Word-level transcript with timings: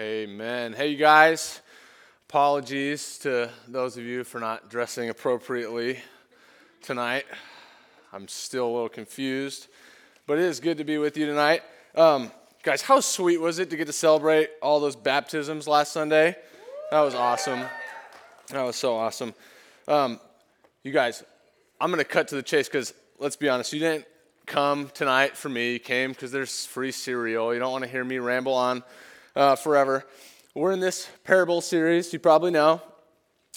Amen. 0.00 0.72
Hey, 0.72 0.88
you 0.88 0.96
guys. 0.96 1.60
Apologies 2.26 3.18
to 3.18 3.50
those 3.68 3.98
of 3.98 4.04
you 4.04 4.24
for 4.24 4.40
not 4.40 4.70
dressing 4.70 5.10
appropriately 5.10 5.98
tonight. 6.80 7.26
I'm 8.10 8.26
still 8.26 8.64
a 8.66 8.72
little 8.72 8.88
confused, 8.88 9.68
but 10.26 10.38
it 10.38 10.44
is 10.44 10.58
good 10.58 10.78
to 10.78 10.84
be 10.84 10.96
with 10.96 11.18
you 11.18 11.26
tonight. 11.26 11.60
Um, 11.94 12.32
guys, 12.62 12.80
how 12.80 13.00
sweet 13.00 13.42
was 13.42 13.58
it 13.58 13.68
to 13.68 13.76
get 13.76 13.88
to 13.88 13.92
celebrate 13.92 14.48
all 14.62 14.80
those 14.80 14.96
baptisms 14.96 15.68
last 15.68 15.92
Sunday? 15.92 16.34
That 16.90 17.00
was 17.00 17.14
awesome. 17.14 17.60
That 18.48 18.62
was 18.62 18.76
so 18.76 18.96
awesome. 18.96 19.34
Um, 19.86 20.18
you 20.82 20.92
guys, 20.92 21.22
I'm 21.78 21.90
going 21.90 21.98
to 21.98 22.08
cut 22.08 22.28
to 22.28 22.36
the 22.36 22.42
chase 22.42 22.68
because 22.68 22.94
let's 23.18 23.36
be 23.36 23.50
honest, 23.50 23.70
you 23.74 23.80
didn't 23.80 24.06
come 24.46 24.88
tonight 24.94 25.36
for 25.36 25.50
me. 25.50 25.74
You 25.74 25.78
came 25.78 26.12
because 26.12 26.32
there's 26.32 26.64
free 26.64 26.90
cereal. 26.90 27.52
You 27.52 27.60
don't 27.60 27.72
want 27.72 27.84
to 27.84 27.90
hear 27.90 28.02
me 28.02 28.18
ramble 28.18 28.54
on 28.54 28.82
uh, 29.36 29.56
forever. 29.56 30.04
We're 30.54 30.72
in 30.72 30.80
this 30.80 31.08
parable 31.24 31.60
series, 31.60 32.12
you 32.12 32.18
probably 32.18 32.50
know. 32.50 32.82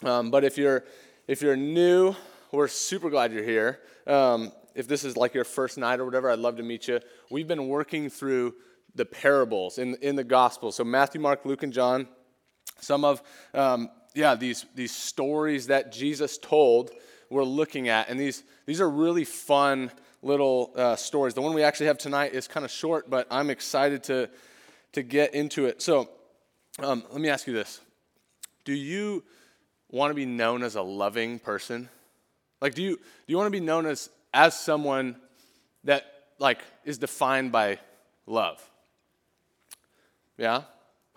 Um, 0.03 0.31
but 0.31 0.43
if 0.43 0.57
you're, 0.57 0.83
if 1.27 1.41
you're 1.41 1.55
new, 1.55 2.15
we're 2.51 2.67
super 2.67 3.09
glad 3.09 3.31
you're 3.33 3.43
here. 3.43 3.79
Um, 4.05 4.51
if 4.75 4.87
this 4.87 5.03
is 5.03 5.17
like 5.17 5.33
your 5.33 5.43
first 5.43 5.77
night 5.77 5.99
or 5.99 6.05
whatever, 6.05 6.29
I'd 6.29 6.39
love 6.39 6.57
to 6.57 6.63
meet 6.63 6.87
you. 6.87 6.99
We've 7.31 7.47
been 7.47 7.67
working 7.67 8.09
through 8.09 8.55
the 8.95 9.05
parables 9.05 9.77
in, 9.77 9.95
in 10.01 10.15
the 10.15 10.23
gospel. 10.23 10.71
So 10.71 10.83
Matthew, 10.83 11.21
Mark, 11.21 11.45
Luke, 11.45 11.63
and 11.63 11.73
John. 11.73 12.07
Some 12.79 13.05
of, 13.05 13.21
um, 13.53 13.89
yeah, 14.13 14.35
these, 14.35 14.65
these 14.75 14.93
stories 14.93 15.67
that 15.67 15.91
Jesus 15.91 16.37
told 16.37 16.91
we're 17.29 17.43
looking 17.43 17.89
at. 17.89 18.09
And 18.09 18.19
these, 18.19 18.43
these 18.65 18.81
are 18.81 18.89
really 18.89 19.25
fun 19.25 19.91
little 20.21 20.73
uh, 20.75 20.95
stories. 20.95 21.33
The 21.33 21.41
one 21.41 21.53
we 21.53 21.63
actually 21.63 21.87
have 21.87 21.97
tonight 21.97 22.33
is 22.33 22.47
kind 22.47 22.65
of 22.65 22.71
short, 22.71 23.09
but 23.09 23.27
I'm 23.31 23.49
excited 23.49 24.03
to 24.03 24.29
to 24.93 25.03
get 25.03 25.33
into 25.33 25.65
it. 25.65 25.81
So 25.81 26.09
um, 26.79 27.03
let 27.11 27.21
me 27.21 27.29
ask 27.29 27.45
you 27.45 27.53
this 27.53 27.81
Do 28.63 28.73
you 28.73 29.23
want 29.89 30.11
to 30.11 30.15
be 30.15 30.25
known 30.25 30.63
as 30.63 30.75
a 30.75 30.81
loving 30.81 31.39
person? 31.39 31.89
Like, 32.61 32.75
do 32.75 32.81
you, 32.81 32.95
do 32.95 33.01
you 33.27 33.37
want 33.37 33.47
to 33.47 33.51
be 33.51 33.59
known 33.59 33.85
as, 33.85 34.09
as 34.33 34.57
someone 34.57 35.17
that, 35.83 36.05
like, 36.39 36.59
is 36.85 36.97
defined 36.97 37.51
by 37.51 37.77
love? 38.25 38.63
Yeah? 40.37 40.61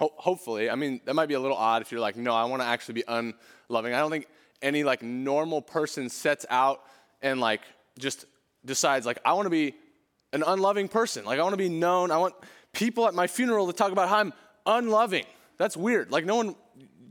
Ho- 0.01 0.13
hopefully. 0.17 0.69
I 0.69 0.75
mean, 0.75 1.01
that 1.05 1.15
might 1.15 1.27
be 1.27 1.35
a 1.35 1.41
little 1.41 1.57
odd 1.57 1.83
if 1.83 1.93
you're 1.93 2.01
like, 2.01 2.17
no, 2.17 2.35
I 2.35 2.45
want 2.47 2.63
to 2.63 2.67
actually 2.67 2.95
be 2.95 3.05
unloving. 3.07 3.95
I 3.95 4.01
don't 4.01 4.11
think 4.11 4.27
any, 4.61 4.83
like, 4.83 5.03
normal 5.05 5.63
person 5.63 6.09
sets 6.09 6.45
out 6.51 6.83
and, 7.23 7.41
like, 7.41 7.61
just 7.97 8.25
decides, 8.65 9.07
like, 9.07 9.21
I 9.25 9.35
want 9.35 9.47
to 9.47 9.51
be 9.51 9.77
an 10.33 10.43
unloving 10.45 10.89
person. 10.89 11.25
Like, 11.25 11.39
I 11.39 11.43
want 11.43 11.53
to 11.53 11.59
be 11.59 11.69
known. 11.69 12.11
I 12.11 12.19
want 12.19 12.35
people 12.77 13.09
at 13.09 13.15
my 13.15 13.27
funeral 13.27 13.67
to 13.67 13.73
talk 13.73 13.91
about 13.91 14.09
how 14.09 14.19
I'm 14.19 14.33
unloving. 14.67 15.25
That's 15.57 15.77
weird. 15.77 16.13
Like, 16.13 16.27
no 16.27 16.37
one, 16.37 16.55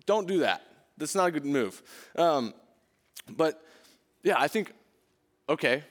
don't 0.05 0.27
do 0.27 0.39
that. 0.39 0.61
That's 0.97 1.16
not 1.16 1.27
a 1.27 1.31
good 1.31 1.45
move. 1.45 1.81
Um, 2.16 2.53
but 3.27 3.61
yeah, 4.23 4.36
I 4.38 4.47
think, 4.47 4.71
okay, 5.49 5.83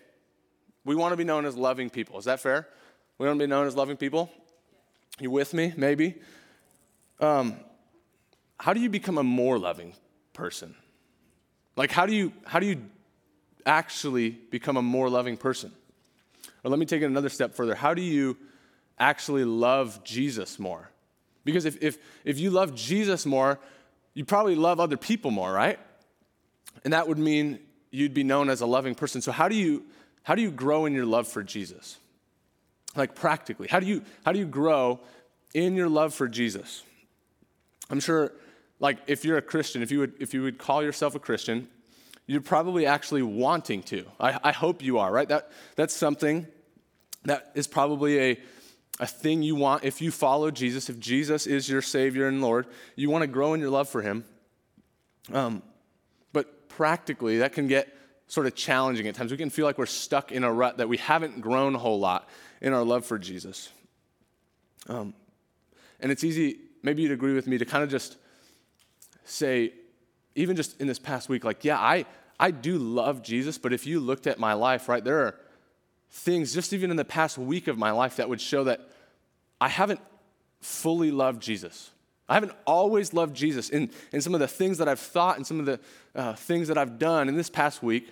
we 0.84 0.94
want 0.94 1.12
to 1.12 1.16
be 1.16 1.24
known 1.24 1.44
as 1.44 1.56
loving 1.56 1.90
people. 1.90 2.18
Is 2.18 2.24
that 2.26 2.38
fair? 2.38 2.68
We 3.18 3.26
want 3.26 3.38
to 3.38 3.44
be 3.44 3.48
known 3.48 3.66
as 3.66 3.74
loving 3.74 3.96
people? 3.96 4.30
You 5.18 5.30
with 5.30 5.52
me, 5.52 5.74
maybe? 5.76 6.14
Um, 7.18 7.56
how 8.58 8.72
do 8.72 8.80
you 8.80 8.88
become 8.88 9.18
a 9.18 9.24
more 9.24 9.58
loving 9.58 9.92
person? 10.32 10.76
Like, 11.76 11.90
how 11.90 12.06
do 12.06 12.14
you, 12.14 12.32
how 12.44 12.60
do 12.60 12.66
you 12.66 12.80
actually 13.66 14.30
become 14.30 14.76
a 14.76 14.82
more 14.82 15.10
loving 15.10 15.36
person? 15.36 15.72
Or 16.62 16.70
let 16.70 16.78
me 16.78 16.86
take 16.86 17.02
it 17.02 17.06
another 17.06 17.28
step 17.28 17.54
further. 17.54 17.74
How 17.74 17.92
do 17.92 18.02
you 18.02 18.36
actually 18.98 19.44
love 19.44 20.02
Jesus 20.04 20.58
more. 20.58 20.90
Because 21.44 21.64
if, 21.64 21.82
if, 21.82 21.98
if 22.24 22.38
you 22.38 22.50
love 22.50 22.74
Jesus 22.74 23.26
more, 23.26 23.58
you 24.14 24.24
probably 24.24 24.54
love 24.54 24.80
other 24.80 24.96
people 24.96 25.30
more, 25.30 25.52
right? 25.52 25.78
And 26.84 26.92
that 26.92 27.08
would 27.08 27.18
mean 27.18 27.58
you'd 27.90 28.14
be 28.14 28.24
known 28.24 28.48
as 28.48 28.60
a 28.60 28.66
loving 28.66 28.94
person. 28.94 29.20
So 29.20 29.32
how 29.32 29.48
do 29.48 29.54
you 29.54 29.84
how 30.22 30.34
do 30.34 30.40
you 30.40 30.50
grow 30.50 30.86
in 30.86 30.94
your 30.94 31.04
love 31.04 31.28
for 31.28 31.42
Jesus? 31.42 31.98
Like 32.96 33.14
practically, 33.14 33.68
how 33.68 33.80
do 33.80 33.86
you 33.86 34.02
how 34.24 34.32
do 34.32 34.38
you 34.38 34.46
grow 34.46 35.00
in 35.52 35.76
your 35.76 35.88
love 35.88 36.14
for 36.14 36.28
Jesus? 36.28 36.82
I'm 37.90 38.00
sure 38.00 38.32
like 38.80 38.98
if 39.06 39.24
you're 39.24 39.36
a 39.36 39.42
Christian, 39.42 39.82
if 39.82 39.90
you 39.90 40.00
would 40.00 40.14
if 40.20 40.34
you 40.34 40.42
would 40.42 40.58
call 40.58 40.82
yourself 40.82 41.14
a 41.14 41.18
Christian, 41.18 41.68
you're 42.26 42.40
probably 42.40 42.86
actually 42.86 43.22
wanting 43.22 43.82
to. 43.84 44.06
I, 44.18 44.38
I 44.42 44.52
hope 44.52 44.82
you 44.82 44.98
are, 44.98 45.12
right? 45.12 45.28
That 45.28 45.50
that's 45.76 45.94
something 45.94 46.46
that 47.24 47.52
is 47.54 47.66
probably 47.66 48.18
a 48.18 48.40
a 49.00 49.06
thing 49.06 49.42
you 49.42 49.56
want, 49.56 49.84
if 49.84 50.00
you 50.00 50.10
follow 50.10 50.50
Jesus, 50.50 50.88
if 50.88 50.98
Jesus 50.98 51.46
is 51.46 51.68
your 51.68 51.82
Savior 51.82 52.28
and 52.28 52.40
Lord, 52.40 52.66
you 52.94 53.10
want 53.10 53.22
to 53.22 53.26
grow 53.26 53.54
in 53.54 53.60
your 53.60 53.70
love 53.70 53.88
for 53.88 54.02
Him. 54.02 54.24
Um, 55.32 55.62
but 56.32 56.68
practically, 56.68 57.38
that 57.38 57.52
can 57.52 57.66
get 57.66 57.92
sort 58.26 58.46
of 58.46 58.54
challenging 58.54 59.06
at 59.06 59.14
times. 59.14 59.30
We 59.30 59.36
can 59.36 59.50
feel 59.50 59.66
like 59.66 59.78
we're 59.78 59.86
stuck 59.86 60.32
in 60.32 60.44
a 60.44 60.52
rut 60.52 60.78
that 60.78 60.88
we 60.88 60.96
haven't 60.96 61.40
grown 61.40 61.74
a 61.74 61.78
whole 61.78 61.98
lot 61.98 62.28
in 62.60 62.72
our 62.72 62.84
love 62.84 63.04
for 63.04 63.18
Jesus. 63.18 63.70
Um, 64.88 65.14
and 66.00 66.12
it's 66.12 66.24
easy, 66.24 66.58
maybe 66.82 67.02
you'd 67.02 67.12
agree 67.12 67.34
with 67.34 67.46
me, 67.46 67.58
to 67.58 67.64
kind 67.64 67.82
of 67.82 67.90
just 67.90 68.16
say, 69.24 69.72
even 70.34 70.56
just 70.56 70.80
in 70.80 70.86
this 70.86 70.98
past 70.98 71.28
week, 71.28 71.44
like, 71.44 71.64
yeah, 71.64 71.78
I, 71.78 72.06
I 72.38 72.50
do 72.50 72.78
love 72.78 73.22
Jesus, 73.22 73.58
but 73.58 73.72
if 73.72 73.86
you 73.86 74.00
looked 74.00 74.26
at 74.26 74.38
my 74.38 74.52
life, 74.52 74.88
right, 74.88 75.02
there 75.02 75.20
are 75.20 75.40
things, 76.14 76.54
just 76.54 76.72
even 76.72 76.92
in 76.92 76.96
the 76.96 77.04
past 77.04 77.36
week 77.36 77.66
of 77.66 77.76
my 77.76 77.90
life, 77.90 78.16
that 78.16 78.28
would 78.28 78.40
show 78.40 78.64
that 78.64 78.88
I 79.60 79.68
haven't 79.68 80.00
fully 80.60 81.10
loved 81.10 81.42
Jesus. 81.42 81.90
I 82.28 82.34
haven't 82.34 82.52
always 82.66 83.12
loved 83.12 83.34
Jesus. 83.36 83.68
In, 83.68 83.90
in 84.12 84.20
some 84.20 84.32
of 84.32 84.40
the 84.40 84.46
things 84.46 84.78
that 84.78 84.88
I've 84.88 85.00
thought 85.00 85.36
and 85.36 85.46
some 85.46 85.58
of 85.58 85.66
the 85.66 85.80
uh, 86.14 86.34
things 86.34 86.68
that 86.68 86.78
I've 86.78 86.98
done 87.00 87.28
in 87.28 87.36
this 87.36 87.50
past 87.50 87.82
week, 87.82 88.08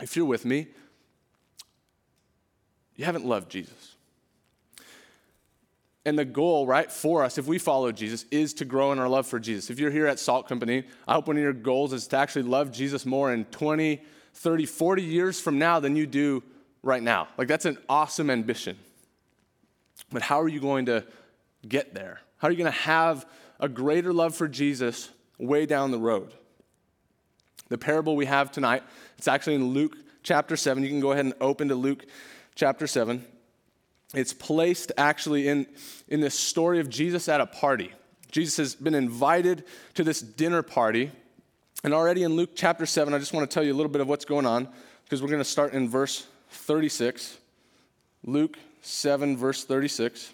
if 0.00 0.16
you're 0.16 0.24
with 0.24 0.46
me, 0.46 0.68
you 2.96 3.04
haven't 3.04 3.26
loved 3.26 3.50
Jesus. 3.50 3.94
And 6.06 6.18
the 6.18 6.24
goal, 6.24 6.66
right, 6.66 6.90
for 6.90 7.22
us, 7.22 7.36
if 7.36 7.46
we 7.46 7.58
follow 7.58 7.92
Jesus, 7.92 8.24
is 8.30 8.54
to 8.54 8.64
grow 8.64 8.90
in 8.90 8.98
our 8.98 9.08
love 9.08 9.26
for 9.26 9.38
Jesus. 9.38 9.70
If 9.70 9.78
you're 9.78 9.90
here 9.90 10.06
at 10.06 10.18
Salt 10.18 10.48
Company, 10.48 10.84
I 11.06 11.12
hope 11.12 11.26
one 11.26 11.36
of 11.36 11.42
your 11.42 11.52
goals 11.52 11.92
is 11.92 12.06
to 12.08 12.16
actually 12.16 12.42
love 12.42 12.72
Jesus 12.72 13.04
more 13.04 13.32
in 13.32 13.44
20, 13.46 14.00
30, 14.34 14.66
40 14.66 15.02
years 15.02 15.40
from 15.40 15.58
now 15.58 15.78
than 15.78 15.94
you 15.94 16.06
do 16.06 16.42
right 16.82 17.02
now. 17.02 17.28
Like, 17.38 17.48
that's 17.48 17.64
an 17.64 17.78
awesome 17.88 18.30
ambition. 18.30 18.76
But 20.10 20.22
how 20.22 20.40
are 20.40 20.48
you 20.48 20.60
going 20.60 20.86
to 20.86 21.04
get 21.66 21.94
there? 21.94 22.20
How 22.38 22.48
are 22.48 22.50
you 22.50 22.58
going 22.58 22.72
to 22.72 22.78
have 22.80 23.26
a 23.60 23.68
greater 23.68 24.12
love 24.12 24.34
for 24.34 24.48
Jesus 24.48 25.10
way 25.38 25.66
down 25.66 25.90
the 25.90 25.98
road? 25.98 26.32
The 27.68 27.78
parable 27.78 28.16
we 28.16 28.26
have 28.26 28.50
tonight, 28.50 28.82
it's 29.16 29.28
actually 29.28 29.54
in 29.54 29.68
Luke 29.68 29.96
chapter 30.22 30.56
7. 30.56 30.82
You 30.82 30.88
can 30.88 31.00
go 31.00 31.12
ahead 31.12 31.24
and 31.24 31.34
open 31.40 31.68
to 31.68 31.74
Luke 31.74 32.04
chapter 32.54 32.86
7. 32.86 33.24
It's 34.14 34.32
placed 34.32 34.92
actually 34.98 35.48
in, 35.48 35.66
in 36.08 36.20
this 36.20 36.34
story 36.34 36.80
of 36.80 36.90
Jesus 36.90 37.28
at 37.28 37.40
a 37.40 37.46
party. 37.46 37.92
Jesus 38.30 38.56
has 38.56 38.74
been 38.74 38.94
invited 38.94 39.64
to 39.94 40.04
this 40.04 40.20
dinner 40.20 40.62
party. 40.62 41.10
And 41.84 41.94
already 41.94 42.22
in 42.22 42.34
Luke 42.34 42.50
chapter 42.54 42.86
7, 42.86 43.14
I 43.14 43.18
just 43.18 43.32
want 43.32 43.48
to 43.48 43.52
tell 43.52 43.64
you 43.64 43.72
a 43.72 43.76
little 43.76 43.90
bit 43.90 44.00
of 44.00 44.08
what's 44.08 44.24
going 44.24 44.46
on 44.46 44.68
because 45.04 45.22
we're 45.22 45.28
going 45.28 45.40
to 45.40 45.44
start 45.44 45.72
in 45.72 45.88
verse 45.88 46.26
36, 46.52 47.38
Luke 48.24 48.58
7, 48.82 49.36
verse 49.36 49.64
36. 49.64 50.32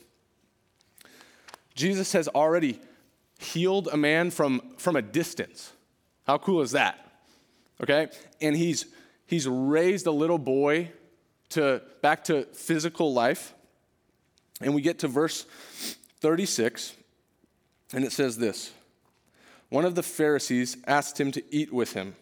Jesus 1.75 2.13
has 2.13 2.29
already 2.29 2.81
healed 3.39 3.89
a 3.93 3.97
man 3.97 4.31
from, 4.31 4.61
from 4.79 4.97
a 4.97 5.03
distance. 5.03 5.73
How 6.27 6.39
cool 6.39 6.61
is 6.61 6.73
that? 6.73 6.99
Okay? 7.81 8.09
And 8.41 8.57
he's, 8.57 8.87
he's 9.27 9.47
raised 9.47 10.07
a 10.07 10.11
little 10.11 10.39
boy 10.39 10.91
to, 11.51 11.83
back 12.03 12.25
to 12.25 12.45
physical 12.53 13.15
life. 13.15 13.55
And 14.61 14.75
we 14.75 14.83
get 14.83 14.99
to 15.01 15.09
verse 15.09 15.47
36, 16.21 16.95
and 17.93 18.05
it 18.05 18.11
says 18.11 18.39
this 18.39 18.73
One 19.69 19.85
of 19.85 19.95
the 19.95 20.03
Pharisees 20.03 20.77
asked 20.87 21.21
him 21.21 21.31
to 21.33 21.43
eat 21.55 21.73
with 21.73 21.93
him. 21.93 22.17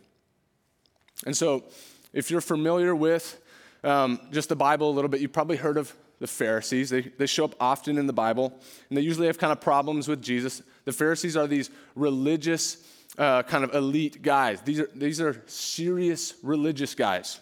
And 1.25 1.34
so, 1.34 1.64
if 2.12 2.31
you're 2.31 2.42
familiar 2.42 2.94
with 2.94 3.40
um, 3.84 4.20
just 4.32 4.49
the 4.49 4.56
Bible 4.56 4.90
a 4.90 4.94
little 4.94 5.08
bit, 5.08 5.20
you've 5.20 5.32
probably 5.32 5.56
heard 5.56 5.76
of 5.76 5.94
the 6.19 6.26
Pharisees. 6.26 6.90
They, 6.90 7.02
they 7.02 7.26
show 7.26 7.44
up 7.44 7.55
often 7.61 7.99
in 7.99 8.06
the 8.06 8.12
Bible, 8.12 8.52
and 8.88 8.96
they 8.96 9.02
usually 9.02 9.26
have 9.26 9.38
kind 9.38 9.52
of 9.52 9.61
problems 9.61 10.08
with 10.08 10.23
Jesus. 10.23 10.62
The 10.84 10.93
Pharisees 10.93 11.37
are 11.37 11.46
these 11.46 11.70
religious, 11.94 12.78
uh, 13.19 13.43
kind 13.43 13.64
of 13.64 13.75
elite 13.75 14.23
guys. 14.23 14.61
These 14.62 14.81
are, 14.81 14.90
these 14.94 15.20
are 15.20 15.43
serious 15.46 16.34
religious 16.43 16.94
guys. 16.94 17.40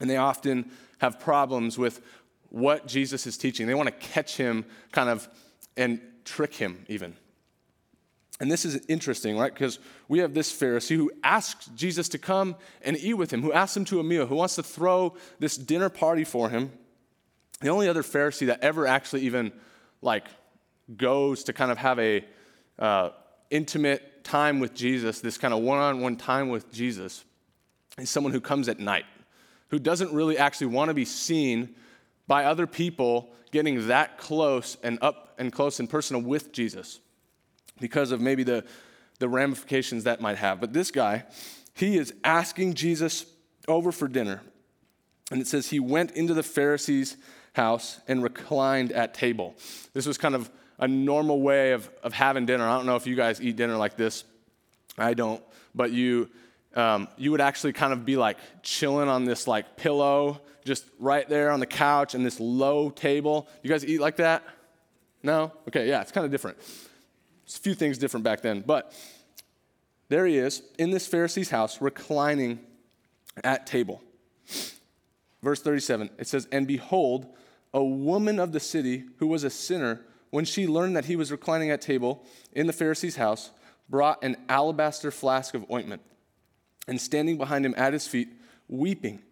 And 0.00 0.10
they 0.10 0.16
often 0.16 0.70
have 0.98 1.20
problems 1.20 1.78
with 1.78 2.00
what 2.50 2.86
Jesus 2.86 3.26
is 3.26 3.36
teaching. 3.36 3.66
They 3.66 3.74
want 3.74 3.88
to 3.88 4.08
catch 4.08 4.36
him 4.36 4.64
kind 4.92 5.08
of 5.08 5.28
and 5.76 6.00
trick 6.24 6.54
him, 6.54 6.84
even. 6.88 7.14
And 8.38 8.50
this 8.50 8.64
is 8.66 8.84
interesting, 8.88 9.38
right? 9.38 9.52
Because 9.52 9.78
we 10.08 10.18
have 10.18 10.34
this 10.34 10.52
Pharisee 10.52 10.96
who 10.96 11.10
asks 11.24 11.66
Jesus 11.74 12.08
to 12.10 12.18
come 12.18 12.56
and 12.82 12.96
eat 12.98 13.14
with 13.14 13.32
him, 13.32 13.42
who 13.42 13.52
asks 13.52 13.76
him 13.76 13.86
to 13.86 14.00
a 14.00 14.04
meal, 14.04 14.26
who 14.26 14.34
wants 14.34 14.56
to 14.56 14.62
throw 14.62 15.16
this 15.38 15.56
dinner 15.56 15.88
party 15.88 16.24
for 16.24 16.50
him. 16.50 16.70
The 17.60 17.68
only 17.68 17.88
other 17.88 18.02
Pharisee 18.02 18.46
that 18.48 18.60
ever 18.60 18.86
actually 18.86 19.22
even 19.22 19.52
like 20.02 20.26
goes 20.94 21.44
to 21.44 21.54
kind 21.54 21.72
of 21.72 21.78
have 21.78 21.98
a 21.98 22.24
uh, 22.78 23.10
intimate 23.50 24.22
time 24.22 24.60
with 24.60 24.74
Jesus, 24.74 25.20
this 25.20 25.38
kind 25.38 25.54
of 25.54 25.62
one-on-one 25.62 26.16
time 26.16 26.50
with 26.50 26.70
Jesus, 26.70 27.24
is 27.98 28.10
someone 28.10 28.34
who 28.34 28.40
comes 28.40 28.68
at 28.68 28.78
night, 28.78 29.06
who 29.68 29.78
doesn't 29.78 30.12
really 30.12 30.36
actually 30.36 30.66
want 30.66 30.90
to 30.90 30.94
be 30.94 31.06
seen 31.06 31.74
by 32.26 32.44
other 32.44 32.66
people 32.66 33.30
getting 33.50 33.88
that 33.88 34.18
close 34.18 34.76
and 34.82 34.98
up 35.00 35.34
and 35.38 35.52
close 35.52 35.80
and 35.80 35.88
personal 35.88 36.20
with 36.20 36.52
Jesus 36.52 37.00
because 37.80 38.12
of 38.12 38.20
maybe 38.20 38.42
the, 38.42 38.64
the 39.18 39.28
ramifications 39.28 40.04
that 40.04 40.20
might 40.20 40.38
have. 40.38 40.60
But 40.60 40.72
this 40.72 40.90
guy, 40.90 41.24
he 41.74 41.96
is 41.96 42.12
asking 42.24 42.74
Jesus 42.74 43.26
over 43.68 43.92
for 43.92 44.08
dinner. 44.08 44.42
And 45.30 45.40
it 45.40 45.46
says 45.46 45.68
he 45.68 45.80
went 45.80 46.12
into 46.12 46.34
the 46.34 46.42
Pharisees' 46.42 47.16
house 47.54 48.00
and 48.06 48.22
reclined 48.22 48.92
at 48.92 49.14
table. 49.14 49.54
This 49.92 50.06
was 50.06 50.18
kind 50.18 50.34
of 50.34 50.50
a 50.78 50.86
normal 50.86 51.40
way 51.40 51.72
of, 51.72 51.90
of 52.02 52.12
having 52.12 52.46
dinner. 52.46 52.68
I 52.68 52.76
don't 52.76 52.86
know 52.86 52.96
if 52.96 53.06
you 53.06 53.16
guys 53.16 53.40
eat 53.40 53.56
dinner 53.56 53.76
like 53.76 53.96
this. 53.96 54.24
I 54.98 55.14
don't. 55.14 55.42
But 55.74 55.92
you, 55.92 56.30
um, 56.74 57.08
you 57.16 57.30
would 57.30 57.40
actually 57.40 57.72
kind 57.72 57.92
of 57.92 58.04
be 58.04 58.16
like 58.16 58.38
chilling 58.62 59.08
on 59.08 59.24
this 59.24 59.48
like 59.48 59.76
pillow, 59.76 60.40
just 60.64 60.84
right 60.98 61.28
there 61.28 61.50
on 61.50 61.60
the 61.60 61.66
couch 61.66 62.14
and 62.14 62.24
this 62.24 62.38
low 62.38 62.90
table. 62.90 63.48
You 63.62 63.70
guys 63.70 63.84
eat 63.84 64.00
like 64.00 64.16
that? 64.16 64.44
No? 65.22 65.52
Okay, 65.68 65.88
yeah, 65.88 66.02
it's 66.02 66.12
kind 66.12 66.24
of 66.24 66.30
different. 66.30 66.58
A 67.48 67.58
few 67.58 67.74
things 67.74 67.98
different 67.98 68.24
back 68.24 68.40
then. 68.40 68.62
But 68.66 68.92
there 70.08 70.26
he 70.26 70.38
is 70.38 70.62
in 70.78 70.90
this 70.90 71.06
Pharisee's 71.06 71.50
house, 71.50 71.80
reclining 71.80 72.60
at 73.42 73.66
table. 73.66 74.02
Verse 75.42 75.60
37, 75.60 76.10
it 76.18 76.26
says, 76.26 76.48
And 76.50 76.66
behold, 76.66 77.26
a 77.72 77.84
woman 77.84 78.38
of 78.38 78.52
the 78.52 78.60
city 78.60 79.04
who 79.18 79.26
was 79.26 79.44
a 79.44 79.50
sinner, 79.50 80.00
when 80.30 80.44
she 80.44 80.66
learned 80.66 80.96
that 80.96 81.04
he 81.04 81.16
was 81.16 81.30
reclining 81.30 81.70
at 81.70 81.80
table 81.80 82.24
in 82.52 82.66
the 82.66 82.72
Pharisee's 82.72 83.16
house, 83.16 83.50
brought 83.88 84.22
an 84.24 84.36
alabaster 84.48 85.10
flask 85.10 85.54
of 85.54 85.70
ointment. 85.70 86.02
And 86.88 87.00
standing 87.00 87.36
behind 87.36 87.66
him 87.66 87.74
at 87.76 87.92
his 87.92 88.06
feet, 88.06 88.28
weeping, 88.68 89.22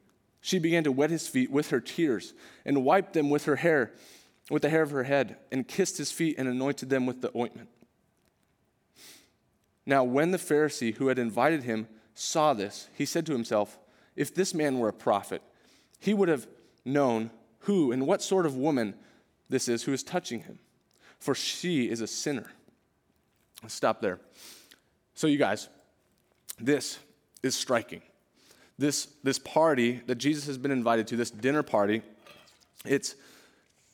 she 0.40 0.58
began 0.58 0.84
to 0.84 0.92
wet 0.92 1.10
his 1.10 1.26
feet 1.26 1.50
with 1.50 1.70
her 1.70 1.80
tears 1.80 2.34
and 2.64 2.84
wiped 2.84 3.14
them 3.14 3.30
with 3.30 3.44
her 3.46 3.56
hair, 3.56 3.92
with 4.50 4.62
the 4.62 4.68
hair 4.68 4.82
of 4.82 4.90
her 4.90 5.04
head, 5.04 5.36
and 5.50 5.66
kissed 5.66 5.96
his 5.96 6.12
feet 6.12 6.36
and 6.36 6.48
anointed 6.48 6.90
them 6.90 7.06
with 7.06 7.22
the 7.22 7.36
ointment. 7.36 7.68
Now, 9.86 10.04
when 10.04 10.30
the 10.30 10.38
Pharisee 10.38 10.94
who 10.94 11.08
had 11.08 11.18
invited 11.18 11.64
him 11.64 11.88
saw 12.14 12.54
this, 12.54 12.88
he 12.94 13.04
said 13.04 13.26
to 13.26 13.32
himself, 13.32 13.78
If 14.16 14.34
this 14.34 14.54
man 14.54 14.78
were 14.78 14.88
a 14.88 14.92
prophet, 14.92 15.42
he 15.98 16.14
would 16.14 16.28
have 16.28 16.46
known 16.84 17.30
who 17.60 17.92
and 17.92 18.06
what 18.06 18.22
sort 18.22 18.46
of 18.46 18.56
woman 18.56 18.94
this 19.48 19.68
is 19.68 19.82
who 19.84 19.92
is 19.92 20.02
touching 20.02 20.40
him, 20.40 20.58
for 21.18 21.34
she 21.34 21.88
is 21.88 22.00
a 22.00 22.06
sinner. 22.06 22.50
Let's 23.62 23.74
stop 23.74 24.00
there. 24.00 24.20
So, 25.14 25.26
you 25.26 25.38
guys, 25.38 25.68
this 26.58 26.98
is 27.42 27.54
striking. 27.54 28.02
This, 28.78 29.08
this 29.22 29.38
party 29.38 30.00
that 30.06 30.16
Jesus 30.16 30.46
has 30.46 30.58
been 30.58 30.70
invited 30.70 31.06
to, 31.08 31.16
this 31.16 31.30
dinner 31.30 31.62
party, 31.62 32.02
it's, 32.84 33.14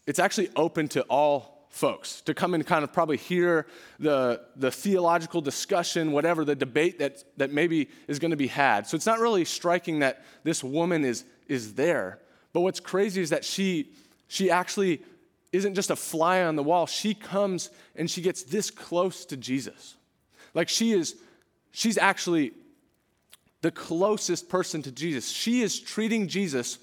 it's 0.07 0.19
actually 0.19 0.51
open 0.57 0.89
to 0.89 1.03
all 1.03 1.60
folks 1.71 2.21
to 2.23 2.35
come 2.35 2.53
and 2.53 2.67
kind 2.67 2.83
of 2.85 2.93
probably 2.93 3.17
hear 3.17 3.67
the, 3.99 4.43
the 4.57 4.71
theological 4.71 5.41
discussion, 5.41 6.13
whatever, 6.13 6.45
the 6.45 6.57
debate 6.57 6.99
that, 6.99 7.25
that 7.37 7.53
maybe 7.53 7.89
is 8.09 8.19
going 8.19 8.33
to 8.33 8.37
be 8.37 8.49
had. 8.49 8.87
So 8.87 8.97
it's 8.97 9.07
not 9.07 9.21
really 9.21 9.45
striking 9.45 10.01
that 10.01 10.25
this 10.43 10.63
woman 10.63 11.05
is, 11.05 11.25
is 11.49 11.75
there. 11.75 12.19
But 12.53 12.61
what's 12.61 12.81
crazy 12.81 13.23
is 13.23 13.31
that 13.31 13.45
she, 13.45 13.93
she 14.27 14.51
actually 14.51 15.01
isn't 15.53 15.75
just 15.75 15.91
a 15.91 15.97
fly 15.97 16.43
on 16.43 16.57
the 16.57 16.63
wall. 16.63 16.87
She 16.87 17.15
comes 17.15 17.71
and 17.95 18.11
she 18.11 18.21
gets 18.21 18.43
this 18.43 18.71
close 18.71 19.25
to 19.27 19.37
Jesus. 19.37 19.97
Like 20.55 20.69
she 20.69 20.93
is, 20.93 21.15
she's 21.71 21.97
actually 21.97 22.53
the 23.63 23.71
closest 23.71 24.49
person 24.49 24.83
to 24.83 24.91
Jesus. 24.91 25.29
She 25.29 25.63
is 25.63 25.79
treating 25.79 26.27
Jesus 26.27 26.79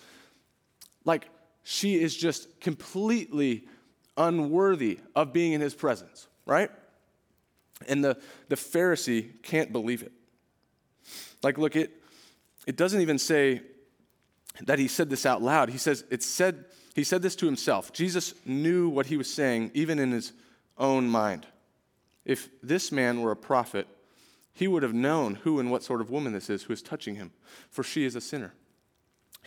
like 1.04 1.28
she 1.64 1.96
is 1.96 2.16
just 2.16 2.62
completely 2.62 3.68
unworthy 4.18 5.00
of 5.16 5.32
being 5.32 5.54
in 5.54 5.62
his 5.62 5.74
presence, 5.74 6.28
right? 6.46 6.72
And 7.88 8.04
the, 8.04 8.18
the 8.50 8.56
Pharisee 8.56 9.42
can't 9.44 9.72
believe 9.72 10.02
it. 10.02 10.12
Like, 11.44 11.58
look, 11.58 11.76
it, 11.76 11.92
it 12.66 12.76
doesn't 12.76 13.02
even 13.02 13.20
say 13.20 13.62
that 14.66 14.80
he 14.80 14.88
said 14.88 15.10
this 15.10 15.26
out 15.26 15.42
loud. 15.42 15.70
He 15.70 15.78
says, 15.78 16.04
it 16.10 16.24
said, 16.24 16.66
he 16.96 17.04
said 17.04 17.22
this 17.22 17.36
to 17.38 17.46
himself. 17.46 17.94
Jesus 17.94 18.34
knew 18.46 18.90
what 18.90 19.06
he 19.06 19.18
was 19.18 19.32
saying, 19.32 19.72
even 19.74 20.00
in 20.00 20.12
his 20.12 20.34
own 20.78 21.08
mind. 21.08 21.46
If 22.26 22.50
this 22.62 22.92
man 22.92 23.22
were 23.22 23.32
a 23.32 23.38
prophet, 23.38 23.88
he 24.54 24.68
would 24.68 24.82
have 24.82 24.94
known 24.94 25.36
who 25.36 25.60
and 25.60 25.70
what 25.70 25.84
sort 25.84 26.02
of 26.02 26.10
woman 26.10 26.34
this 26.34 26.50
is 26.50 26.64
who 26.64 26.74
is 26.74 26.82
touching 26.82 27.16
him, 27.16 27.32
for 27.70 27.84
she 27.84 28.04
is 28.04 28.16
a 28.16 28.22
sinner. 28.22 28.54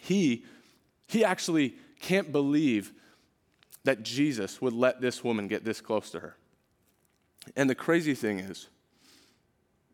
He, 0.01 0.45
he 1.09 1.25
actually 1.25 1.75
can't 2.01 2.31
believe 2.31 2.93
that 3.85 4.03
Jesus 4.03 4.61
would 4.61 4.73
let 4.73 5.01
this 5.01 5.25
woman 5.25 5.49
get 5.49 5.65
this 5.65 5.81
close 5.81 6.11
to 6.11 6.21
her. 6.21 6.37
And 7.57 7.69
the 7.69 7.75
crazy 7.75 8.15
thing 8.15 8.39
is 8.39 8.69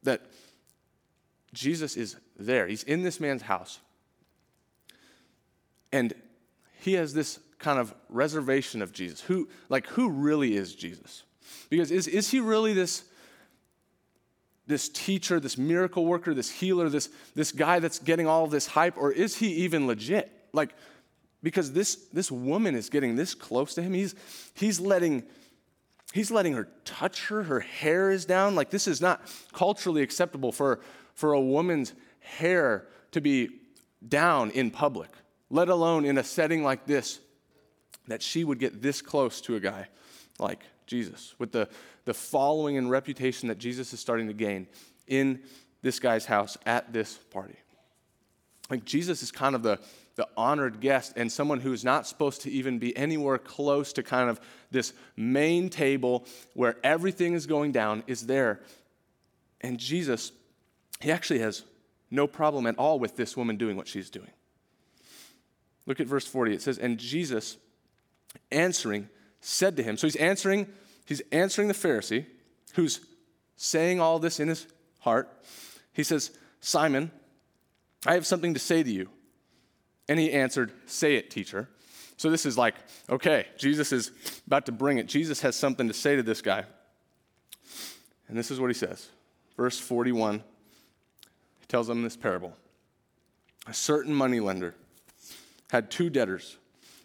that 0.02 0.22
Jesus 1.52 1.96
is 1.96 2.16
there. 2.38 2.66
He's 2.66 2.82
in 2.82 3.02
this 3.02 3.20
man's 3.20 3.42
house. 3.42 3.80
And 5.92 6.14
he 6.80 6.94
has 6.94 7.14
this 7.14 7.38
kind 7.58 7.78
of 7.78 7.94
reservation 8.08 8.82
of 8.82 8.92
Jesus. 8.92 9.20
Who, 9.22 9.48
like, 9.68 9.86
who 9.88 10.10
really 10.10 10.56
is 10.56 10.74
Jesus? 10.74 11.22
Because 11.70 11.90
is, 11.90 12.06
is 12.08 12.30
he 12.30 12.40
really 12.40 12.74
this, 12.74 13.04
this 14.66 14.88
teacher, 14.88 15.40
this 15.40 15.56
miracle 15.56 16.04
worker, 16.04 16.34
this 16.34 16.50
healer, 16.50 16.88
this, 16.88 17.08
this 17.34 17.52
guy 17.52 17.78
that's 17.78 17.98
getting 17.98 18.26
all 18.26 18.46
this 18.46 18.66
hype, 18.66 18.96
or 18.96 19.12
is 19.12 19.36
he 19.36 19.48
even 19.64 19.86
legit? 19.86 20.30
Like, 20.52 20.74
because 21.46 21.70
this, 21.70 21.94
this 22.12 22.28
woman 22.28 22.74
is 22.74 22.90
getting 22.90 23.14
this 23.14 23.32
close 23.32 23.72
to 23.74 23.80
him. 23.80 23.92
He's, 23.92 24.16
he's, 24.54 24.80
letting, 24.80 25.22
he's 26.12 26.32
letting 26.32 26.54
her 26.54 26.66
touch 26.84 27.28
her. 27.28 27.44
Her 27.44 27.60
hair 27.60 28.10
is 28.10 28.24
down. 28.24 28.56
Like, 28.56 28.70
this 28.70 28.88
is 28.88 29.00
not 29.00 29.20
culturally 29.52 30.02
acceptable 30.02 30.50
for, 30.50 30.80
for 31.14 31.34
a 31.34 31.40
woman's 31.40 31.94
hair 32.18 32.88
to 33.12 33.20
be 33.20 33.60
down 34.08 34.50
in 34.50 34.72
public, 34.72 35.08
let 35.48 35.68
alone 35.68 36.04
in 36.04 36.18
a 36.18 36.24
setting 36.24 36.64
like 36.64 36.84
this, 36.84 37.20
that 38.08 38.22
she 38.22 38.42
would 38.42 38.58
get 38.58 38.82
this 38.82 39.00
close 39.00 39.40
to 39.42 39.54
a 39.54 39.60
guy 39.60 39.86
like 40.40 40.64
Jesus, 40.88 41.36
with 41.38 41.52
the, 41.52 41.68
the 42.06 42.14
following 42.14 42.76
and 42.76 42.90
reputation 42.90 43.46
that 43.50 43.58
Jesus 43.58 43.92
is 43.92 44.00
starting 44.00 44.26
to 44.26 44.34
gain 44.34 44.66
in 45.06 45.38
this 45.80 46.00
guy's 46.00 46.26
house 46.26 46.58
at 46.66 46.92
this 46.92 47.18
party. 47.30 47.54
Like, 48.68 48.84
Jesus 48.84 49.22
is 49.22 49.30
kind 49.30 49.54
of 49.54 49.62
the 49.62 49.78
the 50.16 50.26
honored 50.36 50.80
guest 50.80 51.12
and 51.16 51.30
someone 51.30 51.60
who's 51.60 51.84
not 51.84 52.06
supposed 52.06 52.42
to 52.42 52.50
even 52.50 52.78
be 52.78 52.96
anywhere 52.96 53.38
close 53.38 53.92
to 53.92 54.02
kind 54.02 54.28
of 54.28 54.40
this 54.70 54.92
main 55.16 55.68
table 55.68 56.26
where 56.54 56.76
everything 56.82 57.34
is 57.34 57.46
going 57.46 57.70
down 57.70 58.02
is 58.06 58.26
there. 58.26 58.60
And 59.60 59.78
Jesus, 59.78 60.32
he 61.00 61.12
actually 61.12 61.40
has 61.40 61.64
no 62.10 62.26
problem 62.26 62.66
at 62.66 62.78
all 62.78 62.98
with 62.98 63.16
this 63.16 63.36
woman 63.36 63.56
doing 63.56 63.76
what 63.76 63.88
she's 63.88 64.10
doing. 64.10 64.30
Look 65.84 66.00
at 66.00 66.06
verse 66.06 66.26
40. 66.26 66.54
It 66.54 66.62
says, 66.62 66.78
And 66.78 66.98
Jesus 66.98 67.58
answering 68.50 69.08
said 69.40 69.76
to 69.76 69.82
him, 69.82 69.96
so 69.96 70.06
he's 70.06 70.16
answering, 70.16 70.66
he's 71.04 71.22
answering 71.30 71.68
the 71.68 71.74
Pharisee 71.74 72.26
who's 72.74 73.00
saying 73.56 74.00
all 74.00 74.18
this 74.18 74.40
in 74.40 74.48
his 74.48 74.66
heart. 75.00 75.30
He 75.92 76.02
says, 76.02 76.30
Simon, 76.60 77.10
I 78.06 78.14
have 78.14 78.26
something 78.26 78.54
to 78.54 78.60
say 78.60 78.82
to 78.82 78.90
you. 78.90 79.08
And 80.08 80.18
he 80.18 80.32
answered, 80.32 80.72
Say 80.86 81.16
it, 81.16 81.30
teacher. 81.30 81.68
So 82.16 82.30
this 82.30 82.46
is 82.46 82.56
like, 82.56 82.74
okay, 83.10 83.46
Jesus 83.58 83.92
is 83.92 84.10
about 84.46 84.66
to 84.66 84.72
bring 84.72 84.98
it. 84.98 85.06
Jesus 85.06 85.42
has 85.42 85.54
something 85.54 85.86
to 85.88 85.94
say 85.94 86.16
to 86.16 86.22
this 86.22 86.40
guy. 86.40 86.64
And 88.28 88.38
this 88.38 88.50
is 88.50 88.58
what 88.58 88.68
he 88.68 88.74
says. 88.74 89.08
Verse 89.56 89.78
41, 89.78 90.42
he 91.60 91.66
tells 91.68 91.86
them 91.86 92.02
this 92.02 92.16
parable. 92.16 92.54
A 93.66 93.74
certain 93.74 94.14
moneylender 94.14 94.74
had 95.70 95.90
two 95.90 96.08
debtors. 96.08 96.56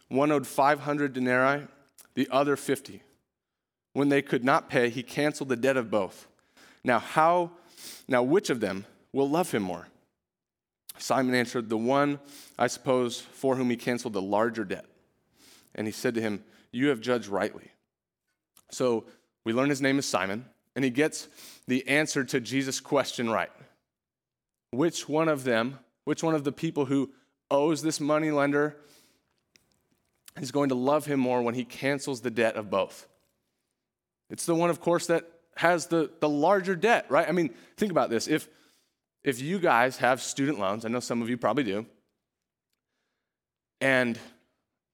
One 0.10 0.32
owed 0.32 0.48
500 0.48 1.14
denarii, 1.14 1.68
the 2.14 2.28
other 2.32 2.56
50. 2.56 3.02
When 3.94 4.10
they 4.10 4.22
could 4.22 4.44
not 4.44 4.70
pay, 4.70 4.90
he 4.90 5.04
canceled 5.04 5.50
the 5.50 5.56
debt 5.56 5.78
of 5.78 5.90
both. 5.92 6.28
Now, 6.84 7.00
how, 7.00 7.52
now 8.08 8.24
which 8.24 8.50
of 8.50 8.60
them 8.60 8.86
will 9.12 9.30
love 9.30 9.52
him 9.52 9.64
more? 9.64 9.88
Simon 11.02 11.34
answered, 11.34 11.68
The 11.68 11.78
one, 11.78 12.20
I 12.60 12.68
suppose, 12.68 13.20
for 13.20 13.56
whom 13.56 13.70
he 13.70 13.76
canceled 13.76 14.14
the 14.14 14.22
larger 14.22 14.64
debt. 14.64 14.86
And 15.74 15.88
he 15.88 15.92
said 15.92 16.14
to 16.16 16.22
him, 16.22 16.44
You 16.72 16.90
have 16.90 17.02
judged 17.02 17.28
rightly. 17.28 17.72
So 18.70 19.06
we 19.44 19.54
learn 19.54 19.70
his 19.70 19.82
name 19.82 19.98
is 20.00 20.06
Simon, 20.06 20.46
and 20.76 20.86
he 20.86 20.92
gets 20.92 21.28
the 21.68 21.88
answer 21.88 22.24
to 22.24 22.40
Jesus' 22.40 22.80
question 22.80 23.30
right. 23.30 23.52
Which 24.70 25.10
one 25.10 25.28
of 25.28 25.44
them, 25.44 25.80
which 26.06 26.24
one 26.24 26.36
of 26.36 26.44
the 26.44 26.52
people 26.52 26.86
who 26.86 27.12
owes 27.50 27.82
this 27.82 28.00
money 28.00 28.32
lender 28.32 28.78
is 30.40 30.52
going 30.52 30.70
to 30.70 30.76
love 30.76 31.06
him 31.08 31.20
more 31.20 31.42
when 31.42 31.56
he 31.56 31.66
cancels 31.66 32.22
the 32.22 32.32
debt 32.32 32.56
of 32.56 32.70
both? 32.70 33.08
It's 34.30 34.46
the 34.46 34.56
one, 34.56 34.70
of 34.70 34.80
course, 34.80 35.08
that 35.08 35.30
has 35.58 35.88
the, 35.88 36.12
the 36.20 36.30
larger 36.30 36.76
debt, 36.76 37.08
right? 37.10 37.28
I 37.28 37.32
mean, 37.34 37.54
think 37.76 37.92
about 37.92 38.10
this. 38.10 38.28
If, 38.28 38.48
if 39.24 39.42
you 39.42 39.60
guys 39.60 39.98
have 39.98 40.22
student 40.22 40.60
loans, 40.60 40.86
I 40.86 40.90
know 40.90 41.00
some 41.00 41.22
of 41.22 41.30
you 41.30 41.38
probably 41.38 41.64
do, 41.64 41.86
and 43.80 44.20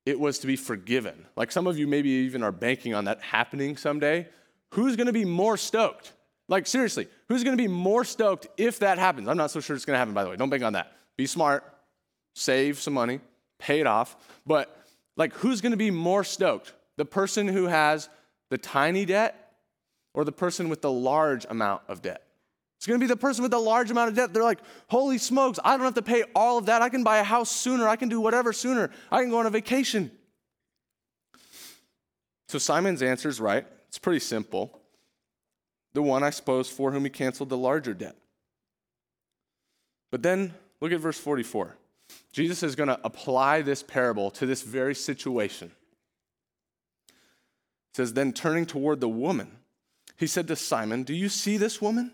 it 0.05 0.19
was 0.19 0.39
to 0.39 0.47
be 0.47 0.55
forgiven, 0.55 1.25
like 1.35 1.51
some 1.51 1.67
of 1.67 1.77
you 1.77 1.87
maybe 1.87 2.09
even 2.09 2.43
are 2.43 2.51
banking 2.51 2.93
on 2.93 3.05
that 3.05 3.21
happening 3.21 3.77
someday, 3.77 4.27
who's 4.71 4.95
gonna 4.95 5.13
be 5.13 5.25
more 5.25 5.57
stoked? 5.57 6.13
Like, 6.49 6.65
seriously, 6.65 7.07
who's 7.27 7.43
gonna 7.43 7.57
be 7.57 7.67
more 7.67 8.05
stoked 8.05 8.47
if 8.57 8.79
that 8.79 8.97
happens? 8.97 9.27
I'm 9.27 9.37
not 9.37 9.51
so 9.51 9.59
sure 9.59 9.75
it's 9.75 9.85
gonna 9.85 9.97
happen, 9.97 10.13
by 10.13 10.23
the 10.23 10.29
way. 10.29 10.35
Don't 10.37 10.49
bank 10.49 10.63
on 10.63 10.73
that. 10.73 10.93
Be 11.17 11.25
smart, 11.25 11.63
save 12.35 12.79
some 12.79 12.93
money, 12.93 13.19
pay 13.59 13.79
it 13.79 13.87
off. 13.87 14.15
But, 14.45 14.85
like, 15.17 15.33
who's 15.33 15.61
gonna 15.61 15.77
be 15.77 15.91
more 15.91 16.23
stoked? 16.23 16.73
The 16.95 17.05
person 17.05 17.47
who 17.47 17.65
has 17.65 18.09
the 18.49 18.57
tiny 18.57 19.05
debt 19.05 19.55
or 20.13 20.23
the 20.23 20.31
person 20.31 20.69
with 20.69 20.81
the 20.81 20.91
large 20.91 21.45
amount 21.49 21.81
of 21.87 22.01
debt? 22.01 22.26
It's 22.77 22.85
gonna 22.85 22.99
be 22.99 23.07
the 23.07 23.17
person 23.17 23.41
with 23.41 23.51
the 23.51 23.59
large 23.59 23.91
amount 23.91 24.09
of 24.09 24.15
debt. 24.15 24.33
They're 24.33 24.43
like, 24.43 24.59
holy 24.87 25.17
smokes, 25.17 25.59
I 25.63 25.75
don't 25.75 25.85
have 25.85 25.95
to 25.95 26.01
pay 26.01 26.23
all 26.35 26.57
of 26.57 26.67
that. 26.67 26.81
I 26.81 26.89
can 26.89 27.03
buy 27.03 27.17
a 27.17 27.23
house 27.23 27.51
sooner. 27.51 27.87
I 27.87 27.95
can 27.95 28.09
do 28.09 28.21
whatever 28.21 28.53
sooner. 28.53 28.91
I 29.11 29.21
can 29.21 29.29
go 29.29 29.39
on 29.39 29.45
a 29.45 29.49
vacation. 29.49 30.11
So 32.47 32.59
Simon's 32.59 33.01
answer 33.01 33.27
is 33.27 33.41
right. 33.41 33.65
It's 33.87 33.97
pretty 33.97 34.19
simple 34.19 34.81
the 35.93 36.01
one, 36.03 36.21
I 36.21 36.29
suppose, 36.29 36.69
for 36.69 36.91
whom 36.91 37.05
he 37.05 37.09
canceled 37.09 37.49
the 37.49 37.57
larger 37.57 37.95
debt. 37.95 38.15
But 40.11 40.21
then 40.21 40.53
look 40.79 40.91
at 40.91 40.99
verse 40.99 41.17
44. 41.17 41.75
Jesus 42.31 42.61
is 42.61 42.75
going 42.75 42.89
to 42.89 42.99
apply 43.03 43.63
this 43.63 43.81
parable 43.81 44.29
to 44.31 44.45
this 44.45 44.61
very 44.61 44.93
situation. 44.93 45.71
It 47.09 47.95
says, 47.95 48.13
Then 48.13 48.31
turning 48.31 48.67
toward 48.67 48.99
the 48.99 49.09
woman, 49.09 49.57
he 50.17 50.27
said 50.27 50.47
to 50.49 50.55
Simon, 50.55 51.01
Do 51.01 51.15
you 51.15 51.29
see 51.29 51.57
this 51.57 51.81
woman? 51.81 52.13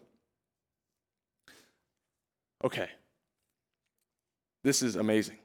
Okay, 2.63 2.89
this 4.63 4.81
is 4.81 4.95
amazing. 4.95 5.37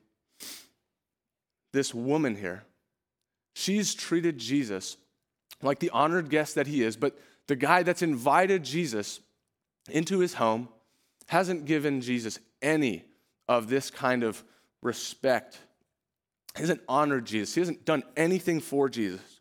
This 1.73 1.95
woman 1.95 2.37
here 2.37 2.65
She's 3.57 3.95
treated 3.95 4.37
Jesus 4.37 4.99
like 5.63 5.79
the 5.79 5.89
honored 5.89 6.29
guest 6.29 6.57
that 6.57 6.67
he 6.67 6.83
is, 6.83 6.95
but 6.95 7.19
the 7.47 7.57
guy 7.57 7.83
that's 7.83 8.03
invited 8.03 8.65
Jesus 8.65 9.21
into 9.89 10.19
his 10.19 10.35
home 10.35 10.69
hasn't 11.29 11.65
given 11.65 12.03
Jesus 12.03 12.39
any 12.61 13.07
of 13.49 13.71
this 13.71 13.91
kind 13.91 14.25
of 14.25 14.45
respect. 14.83 15.59
He 16.55 16.61
hasn't 16.61 16.83
honored 16.87 17.25
Jesus. 17.25 17.55
He 17.55 17.63
hasn't 17.63 17.87
done 17.87 18.03
anything 18.15 18.61
for 18.61 18.91
Jesus. 18.91 19.41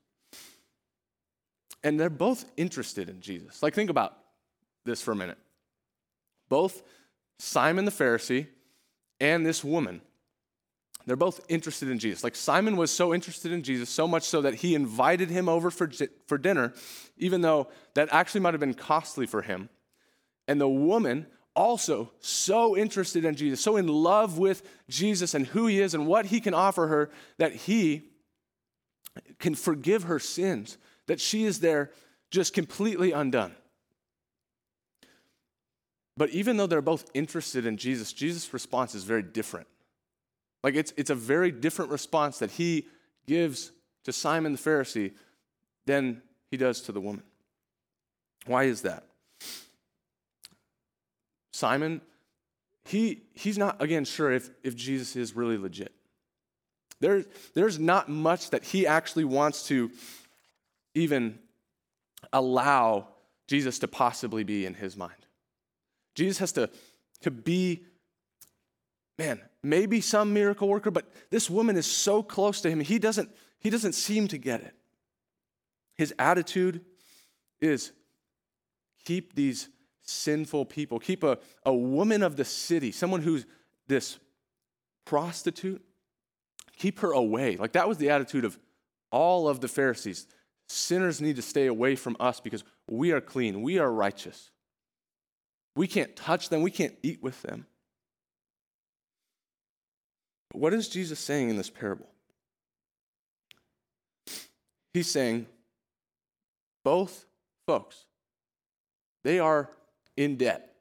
And 1.84 2.00
they're 2.00 2.10
both 2.10 2.46
interested 2.56 3.10
in 3.10 3.20
Jesus. 3.20 3.62
Like, 3.62 3.74
think 3.74 3.90
about 3.90 4.18
this 4.86 5.02
for 5.02 5.12
a 5.12 5.16
minute. 5.16 5.38
Both 6.48 6.84
Simon 7.40 7.86
the 7.86 7.92
Pharisee 7.92 8.48
and 9.20 9.46
this 9.46 9.64
woman 9.64 10.02
they're 11.06 11.16
both 11.16 11.46
interested 11.50 11.90
in 11.90 12.00
Jesus. 12.00 12.24
Like 12.24 12.36
Simon 12.36 12.78
was 12.78 12.90
so 12.90 13.14
interested 13.14 13.52
in 13.52 13.62
Jesus, 13.62 13.90
so 13.90 14.08
much 14.08 14.24
so 14.24 14.42
that 14.42 14.56
he 14.56 14.74
invited 14.74 15.30
him 15.30 15.48
over 15.48 15.70
for, 15.70 15.90
for 16.28 16.38
dinner, 16.38 16.74
even 17.18 17.42
though 17.42 17.68
that 17.94 18.10
actually 18.12 18.42
might 18.42 18.54
have 18.54 18.62
been 18.62 18.74
costly 18.74 19.28
for 19.28 19.44
him. 19.44 19.70
And 20.48 20.60
the 20.60 20.68
woman 20.68 21.28
also 21.56 22.12
so 22.20 22.76
interested 22.76 23.24
in 23.24 23.36
Jesus, 23.36 23.62
so 23.62 23.78
in 23.78 23.88
love 23.88 24.38
with 24.38 24.68
Jesus 24.90 25.34
and 25.34 25.48
who 25.48 25.68
he 25.68 25.80
is 25.80 25.94
and 25.94 26.08
what 26.08 26.26
he 26.26 26.40
can 26.40 26.54
offer 26.54 26.88
her, 26.88 27.12
that 27.38 27.54
he 27.54 28.10
can 29.40 29.56
forgive 29.56 30.04
her 30.04 30.20
sins, 30.20 30.78
that 31.08 31.22
she 31.22 31.46
is 31.46 31.60
there 31.60 31.92
just 32.32 32.54
completely 32.54 33.12
undone. 33.12 33.56
But 36.18 36.30
even 36.30 36.58
though 36.58 36.68
they're 36.68 36.82
both 36.82 37.10
interested 37.14 37.66
in 37.66 37.78
Jesus, 37.78 38.14
Jesus' 38.14 38.54
response 38.54 38.96
is 38.96 39.04
very 39.04 39.24
different. 39.24 39.68
Like 40.64 40.76
it's, 40.76 40.94
it's 40.98 41.10
a 41.10 41.16
very 41.16 41.52
different 41.52 41.92
response 41.92 42.40
that 42.40 42.52
he 42.52 42.88
gives 43.28 43.72
to 44.06 44.14
Simon 44.14 44.54
the 44.54 44.58
Pharisee 44.58 45.14
than 45.86 46.22
he 46.50 46.58
does 46.58 46.82
to 46.82 46.92
the 46.92 47.02
woman. 47.02 47.24
Why 48.46 48.64
is 48.64 48.82
that? 48.84 49.04
Simon, 51.52 52.02
he, 52.86 53.24
he's 53.34 53.58
not, 53.58 53.82
again, 53.82 54.06
sure 54.06 54.32
if, 54.32 54.50
if 54.64 54.76
Jesus 54.76 55.16
is 55.16 55.36
really 55.36 55.58
legit. 55.58 55.94
There, 57.00 57.26
there's 57.54 57.80
not 57.80 58.10
much 58.10 58.52
that 58.52 58.64
he 58.64 58.88
actually 58.88 59.26
wants 59.26 59.68
to 59.68 59.92
even 60.94 61.40
allow 62.32 63.08
Jesus 63.48 63.80
to 63.80 63.88
possibly 63.88 64.44
be 64.44 64.66
in 64.66 64.74
his 64.74 64.96
mind. 64.96 65.25
Jesus 66.16 66.40
has 66.40 66.52
to, 66.54 66.70
to 67.22 67.32
be 67.32 67.86
man, 69.18 69.42
maybe 69.64 70.02
some 70.02 70.34
miracle 70.34 70.68
worker, 70.68 70.92
but 70.92 71.06
this 71.30 71.50
woman 71.50 71.78
is 71.78 71.86
so 71.86 72.22
close 72.22 72.62
to 72.62 72.70
him, 72.70 72.80
he 72.80 73.00
doesn't, 73.00 73.30
he 73.60 73.70
doesn't 73.70 73.94
seem 73.94 74.28
to 74.28 74.38
get 74.38 74.62
it. 74.62 74.76
His 75.96 76.14
attitude 76.20 76.82
is 77.62 77.94
keep 79.06 79.36
these 79.36 79.70
sinful 80.02 80.66
people, 80.66 81.00
keep 81.00 81.24
a, 81.24 81.38
a 81.66 81.74
woman 81.74 82.22
of 82.22 82.36
the 82.36 82.46
city, 82.46 82.92
someone 82.92 83.22
who's 83.22 83.46
this 83.88 84.20
prostitute, 85.06 85.82
keep 86.78 87.00
her 87.00 87.12
away. 87.12 87.56
Like 87.56 87.74
that 87.74 87.88
was 87.88 87.98
the 87.98 88.10
attitude 88.10 88.46
of 88.46 88.60
all 89.12 89.48
of 89.48 89.62
the 89.62 89.68
Pharisees. 89.68 90.28
Sinners 90.68 91.22
need 91.22 91.38
to 91.38 91.42
stay 91.42 91.68
away 91.68 91.96
from 91.96 92.18
us 92.20 92.40
because 92.40 92.64
we 92.90 93.12
are 93.12 93.22
clean, 93.22 93.62
we 93.62 93.80
are 93.80 93.92
righteous. 93.92 94.52
We 95.76 95.88
can't 95.88 96.16
touch 96.16 96.50
them, 96.50 96.62
we 96.62 96.72
can't 96.72 96.96
eat 97.04 97.22
with 97.22 97.42
them. 97.42 97.66
But 100.52 100.62
what 100.62 100.74
is 100.74 100.88
Jesus 100.88 101.20
saying 101.20 101.50
in 101.50 101.58
this 101.58 101.70
parable? 101.70 102.10
He's 104.94 105.12
saying 105.12 105.48
both 106.86 107.26
folks, 107.68 108.06
they 109.24 109.40
are 109.40 109.70
in 110.16 110.38
debt. 110.38 110.76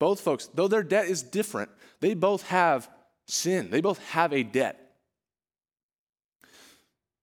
Both 0.00 0.20
folks, 0.20 0.48
though 0.54 0.68
their 0.68 0.82
debt 0.82 1.06
is 1.06 1.22
different, 1.22 1.70
they 2.00 2.14
both 2.14 2.42
have 2.48 2.88
sin. 3.26 3.70
They 3.70 3.80
both 3.80 3.98
have 4.10 4.32
a 4.32 4.42
debt. 4.42 4.80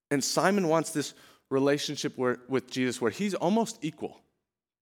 And 0.09 0.23
Simon 0.23 0.67
wants 0.67 0.91
this 0.91 1.13
relationship 1.49 2.17
where, 2.17 2.39
with 2.47 2.69
Jesus 2.69 3.01
where 3.01 3.11
he's 3.11 3.33
almost 3.33 3.79
equal. 3.81 4.21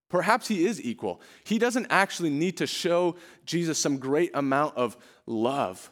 Perhaps 0.09 0.47
he 0.47 0.65
is 0.65 0.81
equal. 0.83 1.21
He 1.43 1.59
doesn't 1.59 1.87
actually 1.89 2.31
need 2.31 2.57
to 2.57 2.67
show 2.67 3.15
Jesus 3.45 3.77
some 3.77 3.97
great 3.97 4.31
amount 4.33 4.75
of 4.75 4.97
love 5.25 5.91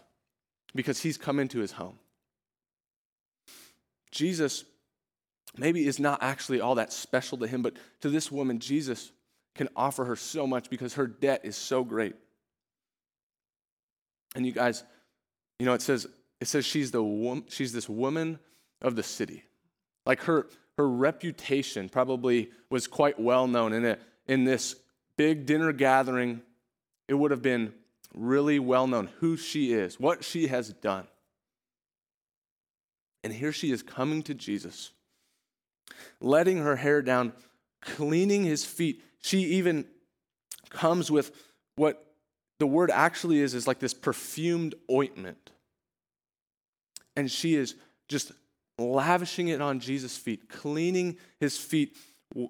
because 0.74 1.00
he's 1.00 1.18
come 1.18 1.40
into 1.40 1.60
his 1.60 1.72
home. 1.72 2.00
Jesus 4.12 4.66
maybe 5.56 5.86
is 5.86 6.00
not 6.00 6.22
actually 6.24 6.62
all 6.62 6.76
that 6.76 6.92
special 6.92 7.38
to 7.40 7.48
him, 7.48 7.62
but 7.62 7.76
to 8.02 8.10
this 8.10 8.32
woman, 8.32 8.60
Jesus 8.60 9.12
can 9.56 9.70
offer 9.76 10.06
her 10.06 10.16
so 10.16 10.48
much 10.48 10.70
because 10.70 10.96
her 10.96 11.08
debt 11.08 11.42
is 11.44 11.56
so 11.56 11.84
great. 11.84 12.16
And 14.36 14.46
you 14.46 14.52
guys, 14.52 14.84
you 15.60 15.66
know, 15.66 15.74
it 15.74 15.82
says 15.82 16.08
it 16.40 16.48
says 16.48 16.66
she's 16.66 16.92
the 16.92 17.04
woman, 17.04 17.46
she's 17.50 17.74
this 17.74 17.90
woman 17.90 18.40
of 18.82 18.96
the 18.96 19.04
city. 19.04 19.44
Like 20.06 20.22
her 20.24 20.48
her 20.78 20.88
reputation 20.88 21.90
probably 21.90 22.52
was 22.70 22.88
quite 22.88 23.20
well 23.20 23.48
known 23.48 23.74
in 23.74 23.86
a, 23.86 23.98
in 24.28 24.44
this 24.44 24.76
big 25.18 25.46
dinner 25.46 25.72
gathering. 25.72 26.42
It 27.08 27.16
would 27.16 27.32
have 27.32 27.42
been 27.42 27.74
really 28.14 28.60
well 28.60 28.88
known 28.88 29.10
who 29.20 29.38
she 29.38 29.74
is, 29.74 30.00
what 30.00 30.24
she 30.24 30.48
has 30.48 30.70
done. 30.70 31.08
And 33.24 33.34
here 33.34 33.52
she 33.52 33.72
is 33.72 33.82
coming 33.82 34.22
to 34.24 34.34
Jesus, 34.34 34.92
letting 36.22 36.58
her 36.58 36.76
hair 36.76 37.02
down, 37.02 37.34
cleaning 37.82 38.44
his 38.44 38.64
feet. 38.64 39.04
She 39.20 39.40
even 39.40 39.86
comes 40.70 41.10
with 41.10 41.32
what 41.76 42.06
the 42.60 42.68
word 42.68 42.92
actually 42.92 43.40
is 43.40 43.54
is 43.54 43.68
like 43.68 43.80
this 43.80 43.94
perfumed 43.94 44.76
ointment. 44.92 45.52
And 47.16 47.32
she 47.32 47.56
is 47.56 47.76
just 48.08 48.32
lavishing 48.78 49.48
it 49.48 49.62
on 49.62 49.80
Jesus' 49.80 50.18
feet, 50.18 50.50
cleaning 50.50 51.18
his 51.40 51.58
feet 51.58 51.96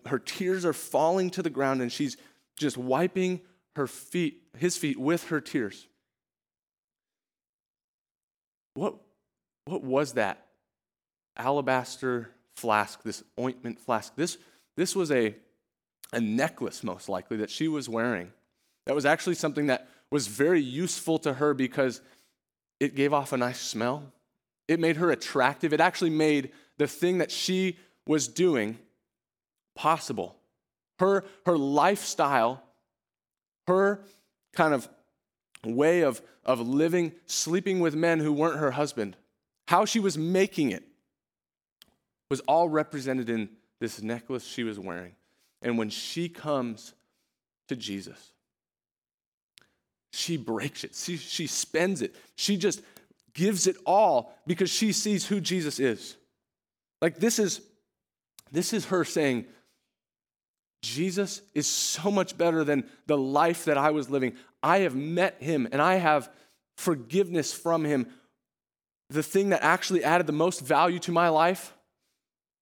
her 0.06 0.20
tears 0.20 0.66
are 0.66 0.74
falling 0.74 1.30
to 1.32 1.44
the 1.44 1.50
ground 1.50 1.82
and 1.82 1.92
she's 1.92 2.18
just 2.58 2.78
wiping 2.78 3.42
her 3.76 3.88
feet, 3.88 4.42
his 4.58 4.76
feet 4.78 5.00
with 5.00 5.26
her 5.26 5.40
tears. 5.40 5.88
What, 8.74 8.96
what 9.66 9.84
was 9.84 10.14
that 10.14 10.46
alabaster 11.36 12.30
flask, 12.56 13.04
this 13.04 13.24
ointment 13.40 13.80
flask? 13.80 14.16
This, 14.16 14.38
this 14.76 14.96
was 14.96 15.12
a, 15.12 15.36
a 16.12 16.20
necklace, 16.20 16.84
most 16.84 17.08
likely, 17.10 17.38
that 17.38 17.50
she 17.50 17.68
was 17.68 17.88
wearing. 17.88 18.32
That 18.86 18.96
was 18.96 19.06
actually 19.06 19.36
something 19.36 19.68
that 19.68 19.88
was 20.12 20.28
very 20.28 20.62
useful 20.62 21.20
to 21.20 21.34
her 21.34 21.54
because 21.54 22.02
it 22.80 22.96
gave 22.96 23.14
off 23.14 23.34
a 23.34 23.38
nice 23.38 23.60
smell. 23.60 24.12
It 24.68 24.80
made 24.80 24.98
her 24.98 25.12
attractive. 25.12 25.74
It 25.74 25.80
actually 25.80 26.10
made 26.10 26.52
the 26.78 26.88
thing 26.88 27.20
that 27.20 27.32
she 27.32 27.78
was 28.06 28.28
doing 28.28 28.78
possible. 29.76 30.36
Her, 31.00 31.26
her 31.46 31.58
lifestyle, 31.58 32.64
her 33.68 34.02
kind 34.54 34.74
of 34.74 34.90
way 35.64 36.02
of, 36.02 36.22
of 36.46 36.60
living, 36.60 37.14
sleeping 37.26 37.80
with 37.80 37.96
men 37.96 38.20
who 38.20 38.34
weren't 38.34 38.60
her 38.60 38.72
husband, 38.72 39.16
how 39.68 39.86
she 39.86 40.00
was 40.00 40.18
making 40.18 40.72
it 40.72 40.84
was 42.30 42.42
all 42.42 42.68
represented 42.68 43.30
in 43.30 43.50
this 43.80 44.02
necklace 44.02 44.46
she 44.46 44.64
was 44.64 44.80
wearing. 44.80 45.14
And 45.62 45.78
when 45.78 45.90
she 45.90 46.30
comes 46.30 46.94
to 47.68 47.76
Jesus, 47.76 48.32
she 50.12 50.38
breaks 50.38 50.84
it. 50.84 50.96
She, 50.96 51.18
she 51.18 51.48
spends 51.48 52.02
it. 52.02 52.16
She 52.36 52.58
just 52.58 52.82
gives 53.38 53.68
it 53.68 53.78
all 53.86 54.34
because 54.48 54.70
she 54.70 54.92
sees 54.92 55.26
who 55.26 55.40
Jesus 55.40 55.80
is. 55.80 56.18
Like 57.02 57.20
this 57.20 57.40
is 57.40 57.62
this 58.52 58.74
is 58.74 58.86
her 58.86 59.06
saying 59.06 59.46
Jesus 60.82 61.42
is 61.54 61.68
so 61.68 62.10
much 62.10 62.38
better 62.38 62.64
than 62.64 62.90
the 63.06 63.18
life 63.18 63.66
that 63.66 63.78
I 63.78 63.92
was 63.92 64.10
living. 64.10 64.34
I 64.64 64.80
have 64.80 64.96
met 64.96 65.42
him 65.42 65.68
and 65.72 65.82
I 65.82 65.96
have 65.96 66.30
forgiveness 66.78 67.54
from 67.54 67.86
him. 67.86 68.08
The 69.10 69.24
thing 69.24 69.50
that 69.50 69.64
actually 69.64 70.04
added 70.04 70.28
the 70.28 70.34
most 70.34 70.62
value 70.62 71.00
to 71.00 71.12
my 71.12 71.30
life 71.30 71.74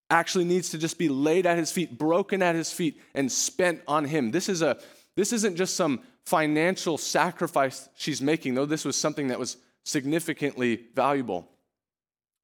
actually 0.10 0.46
needs 0.46 0.70
to 0.72 0.78
just 0.78 0.98
be 0.98 1.10
laid 1.10 1.46
at 1.46 1.58
his 1.58 1.72
feet, 1.72 1.98
broken 1.98 2.42
at 2.42 2.54
his 2.54 2.72
feet, 2.72 3.02
and 3.14 3.32
spent 3.32 3.82
on 3.88 4.06
him. 4.06 4.32
This 4.32 4.50
is 4.50 4.62
a 4.62 4.78
this 5.16 5.32
isn't 5.32 5.56
just 5.56 5.78
some 5.78 6.02
financial 6.26 6.98
sacrifice 6.98 7.88
she's 7.96 8.22
making, 8.22 8.56
though 8.56 8.66
this 8.66 8.84
was 8.84 8.98
something 8.98 9.30
that 9.30 9.40
was 9.40 9.56
significantly 9.86 10.88
valuable. 10.94 11.48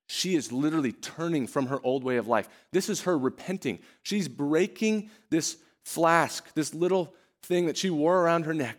She 0.07 0.35
is 0.35 0.51
literally 0.51 0.91
turning 0.93 1.47
from 1.47 1.67
her 1.67 1.79
old 1.83 2.03
way 2.03 2.17
of 2.17 2.27
life. 2.27 2.47
This 2.71 2.89
is 2.89 3.01
her 3.01 3.17
repenting. 3.17 3.79
She's 4.03 4.27
breaking 4.27 5.09
this 5.29 5.57
flask, 5.83 6.53
this 6.53 6.73
little 6.73 7.13
thing 7.43 7.65
that 7.65 7.77
she 7.77 7.89
wore 7.89 8.21
around 8.21 8.45
her 8.45 8.53
neck 8.53 8.77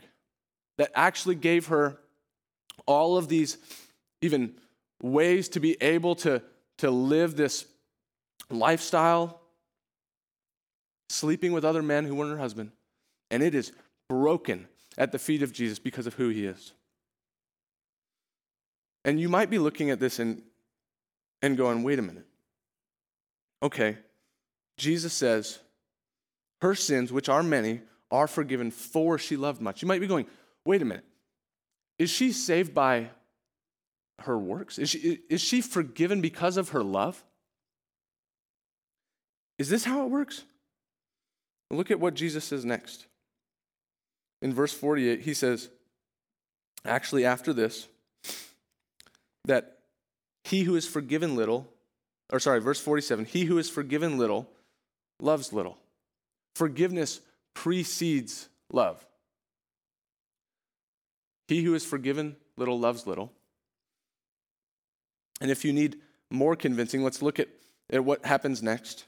that 0.78 0.90
actually 0.94 1.34
gave 1.34 1.66
her 1.66 1.98
all 2.86 3.16
of 3.16 3.28
these 3.28 3.58
even 4.20 4.54
ways 5.02 5.48
to 5.50 5.60
be 5.60 5.76
able 5.82 6.14
to, 6.14 6.42
to 6.78 6.90
live 6.90 7.36
this 7.36 7.66
lifestyle, 8.50 9.40
sleeping 11.08 11.52
with 11.52 11.64
other 11.64 11.82
men 11.82 12.04
who 12.04 12.14
weren't 12.14 12.30
her 12.30 12.38
husband. 12.38 12.70
And 13.30 13.42
it 13.42 13.54
is 13.54 13.72
broken 14.08 14.68
at 14.96 15.12
the 15.12 15.18
feet 15.18 15.42
of 15.42 15.52
Jesus 15.52 15.78
because 15.78 16.06
of 16.06 16.14
who 16.14 16.28
he 16.28 16.46
is. 16.46 16.72
And 19.04 19.20
you 19.20 19.28
might 19.28 19.50
be 19.50 19.58
looking 19.58 19.90
at 19.90 20.00
this 20.00 20.18
and, 20.18 20.42
and 21.40 21.56
going, 21.56 21.82
wait 21.82 21.98
a 21.98 22.02
minute. 22.02 22.26
Okay, 23.62 23.98
Jesus 24.76 25.12
says, 25.12 25.58
her 26.60 26.74
sins, 26.74 27.12
which 27.12 27.28
are 27.28 27.42
many, 27.42 27.80
are 28.10 28.26
forgiven 28.26 28.70
for 28.70 29.18
she 29.18 29.36
loved 29.36 29.60
much. 29.60 29.82
You 29.82 29.88
might 29.88 30.00
be 30.00 30.06
going, 30.06 30.26
wait 30.64 30.82
a 30.82 30.84
minute. 30.84 31.04
Is 31.98 32.10
she 32.10 32.32
saved 32.32 32.74
by 32.74 33.10
her 34.20 34.38
works? 34.38 34.78
Is 34.78 34.90
she, 34.90 35.20
is 35.28 35.40
she 35.40 35.60
forgiven 35.60 36.20
because 36.20 36.56
of 36.56 36.70
her 36.70 36.82
love? 36.82 37.22
Is 39.58 39.68
this 39.68 39.84
how 39.84 40.04
it 40.04 40.10
works? 40.10 40.44
Look 41.70 41.90
at 41.90 42.00
what 42.00 42.14
Jesus 42.14 42.44
says 42.44 42.64
next 42.64 43.06
in 44.42 44.52
verse 44.52 44.74
48, 44.74 45.20
he 45.20 45.32
says, 45.32 45.70
actually, 46.84 47.24
after 47.24 47.52
this, 47.52 47.88
that 49.44 49.78
he 50.44 50.62
who 50.62 50.74
is 50.74 50.86
forgiven 50.86 51.36
little, 51.36 51.68
or 52.30 52.40
sorry, 52.40 52.60
verse 52.60 52.80
47, 52.80 53.24
he 53.26 53.44
who 53.44 53.58
is 53.58 53.68
forgiven 53.68 54.18
little 54.18 54.48
loves 55.20 55.52
little. 55.52 55.78
Forgiveness 56.54 57.20
precedes 57.54 58.48
love. 58.72 59.04
He 61.48 61.62
who 61.62 61.74
is 61.74 61.84
forgiven 61.84 62.36
little 62.56 62.78
loves 62.78 63.06
little. 63.06 63.32
And 65.40 65.50
if 65.50 65.64
you 65.64 65.72
need 65.72 65.96
more 66.30 66.56
convincing, 66.56 67.02
let's 67.02 67.22
look 67.22 67.38
at, 67.38 67.48
at 67.90 68.04
what 68.04 68.24
happens 68.24 68.62
next. 68.62 69.04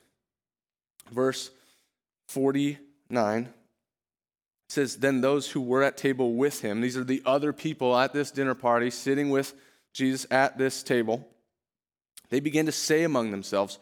Verse 1.10 1.50
49 2.28 3.48
says, 4.68 4.96
Then 4.96 5.20
those 5.20 5.50
who 5.50 5.60
were 5.60 5.82
at 5.82 5.96
table 5.96 6.34
with 6.34 6.60
him, 6.60 6.80
these 6.80 6.96
are 6.96 7.04
the 7.04 7.22
other 7.24 7.52
people 7.52 7.96
at 7.96 8.12
this 8.12 8.30
dinner 8.30 8.54
party 8.54 8.90
sitting 8.90 9.30
with 9.30 9.54
Jesus 9.94 10.26
at 10.30 10.58
this 10.58 10.82
table, 10.82 11.26
they 12.28 12.40
begin 12.40 12.66
to 12.66 12.72
say 12.72 13.04
among 13.04 13.30
themselves, 13.30 13.78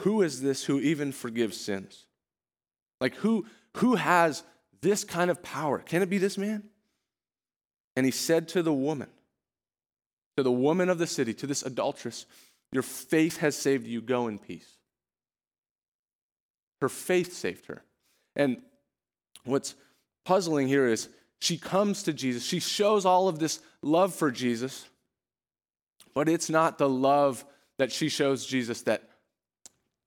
Who 0.00 0.22
is 0.22 0.40
this 0.42 0.64
who 0.64 0.80
even 0.80 1.12
forgives 1.12 1.60
sins? 1.60 2.06
Like, 3.00 3.14
who, 3.16 3.46
who 3.76 3.94
has 3.94 4.42
this 4.80 5.04
kind 5.04 5.30
of 5.30 5.42
power? 5.42 5.78
Can 5.78 6.02
it 6.02 6.10
be 6.10 6.18
this 6.18 6.38
man? 6.38 6.64
And 7.94 8.06
he 8.06 8.12
said 8.12 8.48
to 8.48 8.62
the 8.62 8.72
woman, 8.72 9.08
to 10.36 10.42
the 10.42 10.50
woman 10.50 10.88
of 10.88 10.98
the 10.98 11.06
city, 11.06 11.34
to 11.34 11.46
this 11.46 11.62
adulteress, 11.62 12.26
Your 12.72 12.82
faith 12.82 13.36
has 13.38 13.56
saved 13.56 13.86
you. 13.86 14.00
Go 14.00 14.28
in 14.28 14.38
peace. 14.38 14.78
Her 16.80 16.88
faith 16.88 17.34
saved 17.34 17.66
her. 17.66 17.84
And 18.34 18.62
what's 19.44 19.74
puzzling 20.24 20.68
here 20.68 20.86
is 20.86 21.08
she 21.40 21.58
comes 21.58 22.04
to 22.04 22.12
Jesus. 22.12 22.44
She 22.44 22.60
shows 22.60 23.04
all 23.04 23.28
of 23.28 23.38
this 23.38 23.60
love 23.82 24.14
for 24.14 24.30
Jesus, 24.30 24.86
but 26.14 26.28
it's 26.28 26.50
not 26.50 26.78
the 26.78 26.88
love 26.88 27.44
that 27.78 27.92
she 27.92 28.08
shows 28.08 28.46
Jesus 28.46 28.82
that 28.82 29.08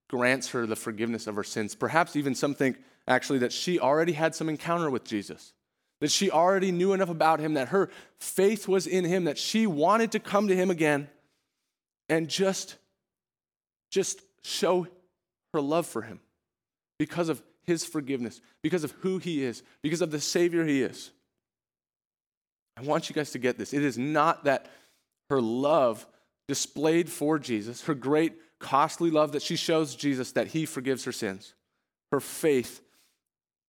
grants 0.10 0.50
her 0.52 0.66
the 0.66 0.76
forgiveness 0.76 1.28
of 1.28 1.36
her 1.36 1.44
sins. 1.44 1.76
Perhaps 1.76 2.16
even 2.16 2.36
some 2.36 2.54
think 2.54 2.78
actually 3.08 3.40
that 3.40 3.52
she 3.52 3.80
already 3.80 4.14
had 4.14 4.36
some 4.36 4.50
encounter 4.50 4.90
with 4.90 5.04
Jesus, 5.04 5.54
that 6.00 6.12
she 6.12 6.30
already 6.30 6.72
knew 6.72 6.94
enough 6.94 7.10
about 7.10 7.40
him, 7.40 7.56
that 7.56 7.70
her 7.70 7.90
faith 8.20 8.68
was 8.68 8.88
in 8.88 9.06
him, 9.06 9.26
that 9.26 9.38
she 9.38 9.68
wanted 9.68 10.12
to 10.12 10.20
come 10.20 10.48
to 10.48 10.56
him 10.56 10.70
again 10.70 11.08
and 12.10 12.30
just, 12.30 12.76
just 13.90 14.22
show 14.44 14.88
her 15.54 15.62
love 15.62 15.86
for 15.86 16.02
him 16.02 16.20
because 17.00 17.30
of 17.30 17.42
his 17.64 17.84
forgiveness, 17.84 18.42
because 18.62 18.84
of 18.84 18.92
who 19.00 19.18
he 19.18 19.44
is, 19.44 19.64
because 19.82 20.02
of 20.02 20.12
the 20.12 20.20
Savior 20.20 20.66
he 20.66 20.82
is. 20.82 21.12
I 22.78 22.82
want 22.82 23.10
you 23.10 23.16
guys 23.16 23.32
to 23.32 23.40
get 23.40 23.58
this. 23.58 23.74
It 23.74 23.84
is 23.84 23.98
not 23.98 24.44
that 24.44 24.68
her 25.30 25.42
love 25.42 26.06
displayed 26.48 27.10
for 27.10 27.40
Jesus, 27.40 27.84
her 27.84 27.96
great 27.96 28.34
costly 28.60 29.10
love 29.10 29.32
that 29.34 29.42
she 29.42 29.56
shows 29.56 29.96
Jesus 29.96 30.32
that 30.34 30.48
he 30.48 30.66
forgives 30.66 31.04
her 31.06 31.12
sins. 31.12 31.54
Her 32.12 32.20
faith 32.20 32.82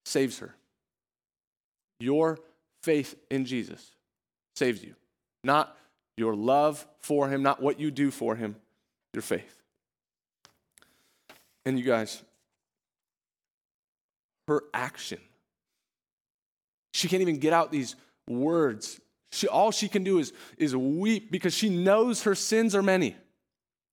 saves 0.04 0.38
her. 0.38 0.54
Your 1.98 2.38
faith 2.82 3.16
in 3.30 3.44
Jesus 3.44 3.92
saves 4.54 4.82
you, 4.82 4.94
not 5.42 5.76
your 6.16 6.34
love 6.34 6.86
for 7.00 7.28
him, 7.28 7.42
not 7.42 7.62
what 7.62 7.80
you 7.80 7.90
do 7.90 8.10
for 8.10 8.36
him, 8.36 8.56
your 9.12 9.22
faith. 9.22 9.62
And 11.64 11.78
you 11.78 11.84
guys, 11.84 12.22
her 14.48 14.62
action. 14.72 15.18
She 16.94 17.08
can't 17.08 17.22
even 17.22 17.38
get 17.38 17.52
out 17.52 17.72
these 17.72 17.96
words. 18.28 19.00
She, 19.32 19.48
all 19.48 19.70
she 19.70 19.88
can 19.88 20.04
do 20.04 20.18
is, 20.18 20.32
is 20.56 20.74
weep 20.74 21.30
because 21.30 21.54
she 21.54 21.68
knows 21.68 22.22
her 22.22 22.34
sins 22.34 22.74
are 22.74 22.82
many. 22.82 23.16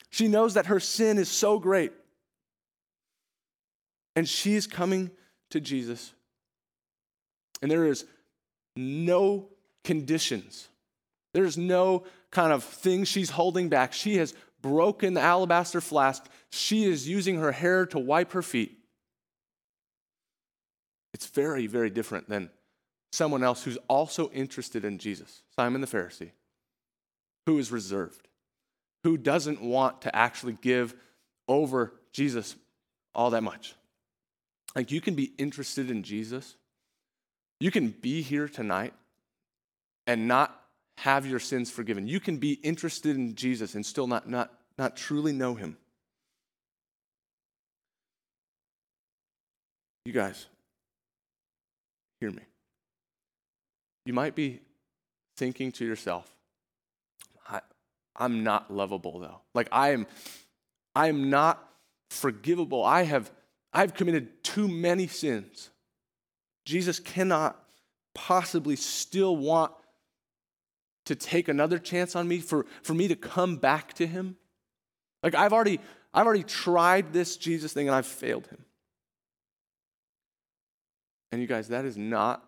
She 0.10 0.28
knows 0.28 0.54
that 0.54 0.68
her 0.68 0.80
sin 0.80 1.18
is 1.18 1.30
so 1.30 1.60
great. 1.60 1.92
And 4.16 4.30
she 4.30 4.54
is 4.54 4.68
coming 4.68 5.12
to 5.50 5.60
Jesus. 5.60 6.14
And 7.62 7.72
there 7.72 7.86
is 7.86 8.06
no 8.76 9.50
conditions. 9.84 10.68
There's 11.34 11.58
no 11.58 12.04
kind 12.32 12.54
of 12.54 12.64
thing 12.64 13.06
she's 13.06 13.32
holding 13.32 13.70
back. 13.70 13.94
She 13.94 14.18
has 14.18 14.34
broken 14.62 15.14
the 15.14 15.22
alabaster 15.22 15.82
flask. 15.82 16.26
She 16.52 16.86
is 16.86 17.08
using 17.08 17.38
her 17.38 17.52
hair 17.52 17.86
to 17.88 18.00
wipe 18.00 18.34
her 18.34 18.42
feet. 18.42 18.78
It's 21.14 21.28
very, 21.28 21.68
very 21.68 21.90
different 21.90 22.30
than 22.30 22.50
someone 23.14 23.44
else 23.44 23.64
who's 23.64 23.78
also 23.88 24.32
interested 24.32 24.84
in 24.84 24.98
Jesus, 24.98 25.44
Simon 25.56 25.82
the 25.82 25.88
Pharisee, 25.88 26.32
who 27.46 27.60
is 27.60 27.72
reserved, 27.72 28.28
who 29.04 29.18
doesn't 29.18 29.62
want 29.62 30.02
to 30.02 30.16
actually 30.16 30.58
give 30.62 30.96
over 31.48 31.94
Jesus 32.12 32.56
all 33.14 33.30
that 33.30 33.44
much. 33.44 33.76
Like 34.76 34.90
you 34.90 35.00
can 35.00 35.14
be 35.14 35.32
interested 35.38 35.92
in 35.92 36.02
Jesus. 36.02 36.56
You 37.60 37.70
can 37.70 37.90
be 37.90 38.24
here 38.24 38.48
tonight 38.48 38.94
and 40.08 40.28
not 40.28 40.60
have 40.98 41.28
your 41.28 41.40
sins 41.40 41.70
forgiven. 41.70 42.08
You 42.08 42.20
can 42.20 42.38
be 42.38 42.54
interested 42.54 43.16
in 43.16 43.36
Jesus 43.36 43.76
and 43.76 43.86
still 43.86 44.08
not, 44.08 44.28
not, 44.28 44.52
not 44.80 44.98
truly 44.98 45.34
know 45.34 45.54
him. 45.54 45.78
You 50.06 50.14
guys, 50.14 50.48
hear 52.20 52.32
me. 52.32 52.42
You 54.06 54.14
might 54.14 54.36
be 54.36 54.60
thinking 55.38 55.72
to 55.74 55.86
yourself, 55.86 56.30
I, 57.48 57.62
I'm 58.16 58.44
not 58.44 58.72
lovable 58.74 59.20
though. 59.20 59.42
Like 59.54 59.70
I 59.72 59.92
am, 59.92 60.08
I 60.96 61.08
am 61.08 61.30
not 61.30 61.64
forgivable. 62.10 62.84
I 62.84 63.04
have, 63.04 63.32
I've 63.74 63.94
committed 63.94 64.44
too 64.44 64.68
many 64.68 65.08
sins. 65.08 65.70
Jesus 66.66 67.00
cannot 67.00 67.60
possibly 68.14 68.76
still 68.76 69.36
want 69.36 69.72
to 71.06 71.16
take 71.16 71.48
another 71.48 71.80
chance 71.80 72.16
on 72.16 72.28
me 72.28 72.40
for, 72.40 72.66
for 72.82 72.94
me 72.94 73.08
to 73.08 73.16
come 73.16 73.58
back 73.58 73.94
to 73.94 74.08
him. 74.08 74.38
Like 75.22 75.36
I've 75.36 75.54
already, 75.54 75.80
I've 76.14 76.26
already 76.26 76.44
tried 76.44 77.12
this 77.12 77.38
Jesus 77.38 77.74
thing 77.74 77.88
and 77.88 77.96
I've 77.96 78.06
failed 78.06 78.48
him. 78.48 78.64
And 81.32 81.42
you 81.42 81.48
guys, 81.48 81.70
that 81.70 81.84
is 81.84 81.98
not 81.98 82.48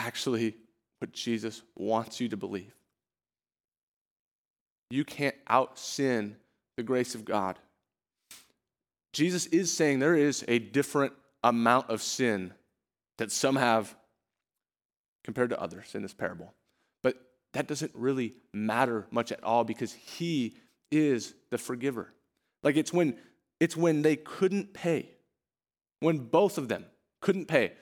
actually 0.00 0.56
what 0.98 1.12
Jesus 1.12 1.62
wants 1.76 2.20
you 2.20 2.28
to 2.30 2.36
believe. 2.36 2.74
You 4.90 5.04
can't 5.04 5.36
out 5.46 5.78
sin 5.78 6.36
the 6.76 6.82
grace 6.82 7.14
of 7.14 7.24
God. 7.24 7.58
Jesus 9.12 9.46
is 9.46 9.72
saying 9.72 9.98
there 9.98 10.16
is 10.16 10.44
a 10.48 10.58
different 10.58 11.12
amount 11.44 11.90
of 11.90 12.02
sin 12.02 12.52
that 13.18 13.30
some 13.30 13.56
have 13.56 13.94
compared 15.22 15.50
to 15.50 15.60
others 15.60 15.94
in 15.94 16.02
this 16.02 16.14
parable. 16.14 16.54
But 17.02 17.16
that 17.52 17.66
doesn't 17.66 17.92
really 17.94 18.34
matter 18.52 19.06
much 19.10 19.32
at 19.32 19.44
all 19.44 19.64
because 19.64 19.92
he 19.92 20.56
is 20.90 21.34
the 21.50 21.58
forgiver. 21.58 22.12
Like 22.62 22.76
it's 22.76 22.92
when 22.92 23.16
it's 23.58 23.76
when 23.76 24.02
they 24.02 24.16
couldn't 24.16 24.72
pay. 24.72 25.10
When 26.00 26.18
both 26.18 26.56
of 26.56 26.68
them 26.68 26.86
couldn't 27.20 27.46
pay. 27.46 27.72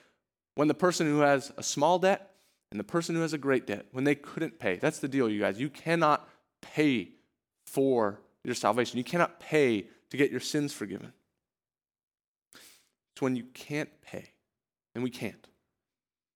When 0.59 0.67
the 0.67 0.75
person 0.75 1.07
who 1.07 1.21
has 1.21 1.53
a 1.57 1.63
small 1.63 2.01
debt 2.01 2.33
and 2.73 2.81
the 2.81 2.85
person 2.85 3.15
who 3.15 3.21
has 3.21 3.33
a 3.33 3.39
great 3.39 3.65
debt, 3.65 3.87
when 3.93 4.03
they 4.03 4.17
couldn't 4.17 4.59
pay. 4.59 4.75
That's 4.75 4.99
the 4.99 5.07
deal, 5.07 5.29
you 5.29 5.39
guys. 5.39 5.61
You 5.61 5.71
cannot 5.71 6.29
pay 6.61 7.11
for 7.65 8.19
your 8.43 8.57
salvation. 8.57 8.99
You 8.99 9.05
cannot 9.05 9.39
pay 9.39 9.87
to 10.11 10.17
get 10.17 10.33
your 10.33 10.41
sins 10.41 10.73
forgiven. 10.73 11.13
It's 13.13 13.23
when 13.23 13.37
you 13.37 13.45
can't 13.55 13.89
pay, 14.03 14.31
and 14.97 15.05
we 15.05 15.11
can't, 15.11 15.47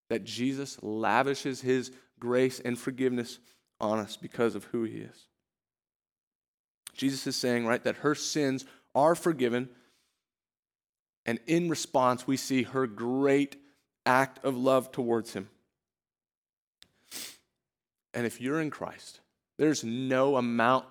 that 0.08 0.22
Jesus 0.22 0.80
lavishes 0.84 1.60
his 1.60 1.90
grace 2.20 2.60
and 2.60 2.78
forgiveness 2.78 3.40
on 3.80 3.98
us 3.98 4.16
because 4.16 4.54
of 4.54 4.62
who 4.66 4.84
he 4.84 4.98
is. 4.98 5.26
Jesus 6.94 7.26
is 7.26 7.34
saying, 7.34 7.66
right, 7.66 7.82
that 7.82 7.96
her 7.96 8.14
sins 8.14 8.66
are 8.94 9.16
forgiven 9.16 9.68
and 11.24 11.38
in 11.46 11.68
response, 11.68 12.26
we 12.26 12.36
see 12.36 12.64
her 12.64 12.86
great 12.86 13.56
act 14.04 14.44
of 14.44 14.56
love 14.56 14.92
towards 14.92 15.32
him. 15.32 15.48
And 18.14 18.26
if 18.26 18.40
you're 18.40 18.60
in 18.60 18.70
Christ, 18.70 19.20
there's 19.58 19.84
no 19.84 20.36
amount 20.36 20.86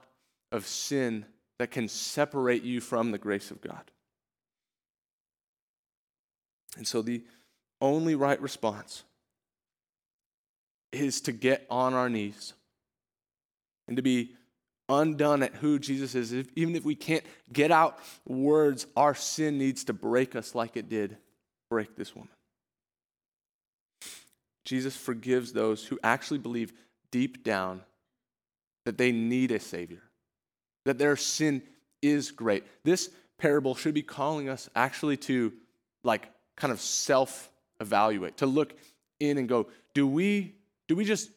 of 0.51 0.65
sin 0.65 1.25
that 1.59 1.71
can 1.71 1.87
separate 1.87 2.63
you 2.63 2.81
from 2.81 3.11
the 3.11 3.17
grace 3.17 3.51
of 3.51 3.61
God. 3.61 3.91
And 6.77 6.87
so 6.87 7.01
the 7.01 7.23
only 7.79 8.15
right 8.15 8.41
response 8.41 9.03
is 10.91 11.21
to 11.21 11.31
get 11.31 11.65
on 11.69 11.93
our 11.93 12.09
knees 12.09 12.53
and 13.87 13.97
to 13.97 14.03
be 14.03 14.33
undone 14.89 15.43
at 15.43 15.55
who 15.55 15.79
Jesus 15.79 16.15
is, 16.15 16.33
if, 16.33 16.47
even 16.55 16.75
if 16.75 16.83
we 16.83 16.95
can't 16.95 17.23
get 17.51 17.71
out 17.71 17.99
words, 18.27 18.87
our 18.95 19.15
sin 19.15 19.57
needs 19.57 19.85
to 19.85 19.93
break 19.93 20.35
us 20.35 20.53
like 20.53 20.75
it 20.75 20.89
did 20.89 21.17
break 21.69 21.95
this 21.95 22.15
woman. 22.15 22.31
Jesus 24.65 24.95
forgives 24.95 25.53
those 25.53 25.85
who 25.85 25.99
actually 26.03 26.39
believe 26.39 26.73
deep 27.11 27.43
down 27.43 27.81
that 28.85 28.97
they 28.97 29.11
need 29.11 29.51
a 29.51 29.59
Savior, 29.59 30.01
that 30.85 30.97
their 30.97 31.15
sin 31.15 31.61
is 32.01 32.31
great. 32.31 32.63
This 32.83 33.09
parable 33.37 33.75
should 33.75 33.93
be 33.93 34.01
calling 34.01 34.49
us 34.49 34.69
actually 34.75 35.17
to, 35.17 35.53
like, 36.03 36.29
kind 36.55 36.71
of 36.71 36.79
self 36.79 37.51
evaluate, 37.79 38.37
to 38.37 38.45
look 38.45 38.73
in 39.19 39.37
and 39.37 39.49
go, 39.49 39.67
do 39.93 40.07
we, 40.07 40.55
do 40.87 40.95
we 40.95 41.05
just 41.05 41.31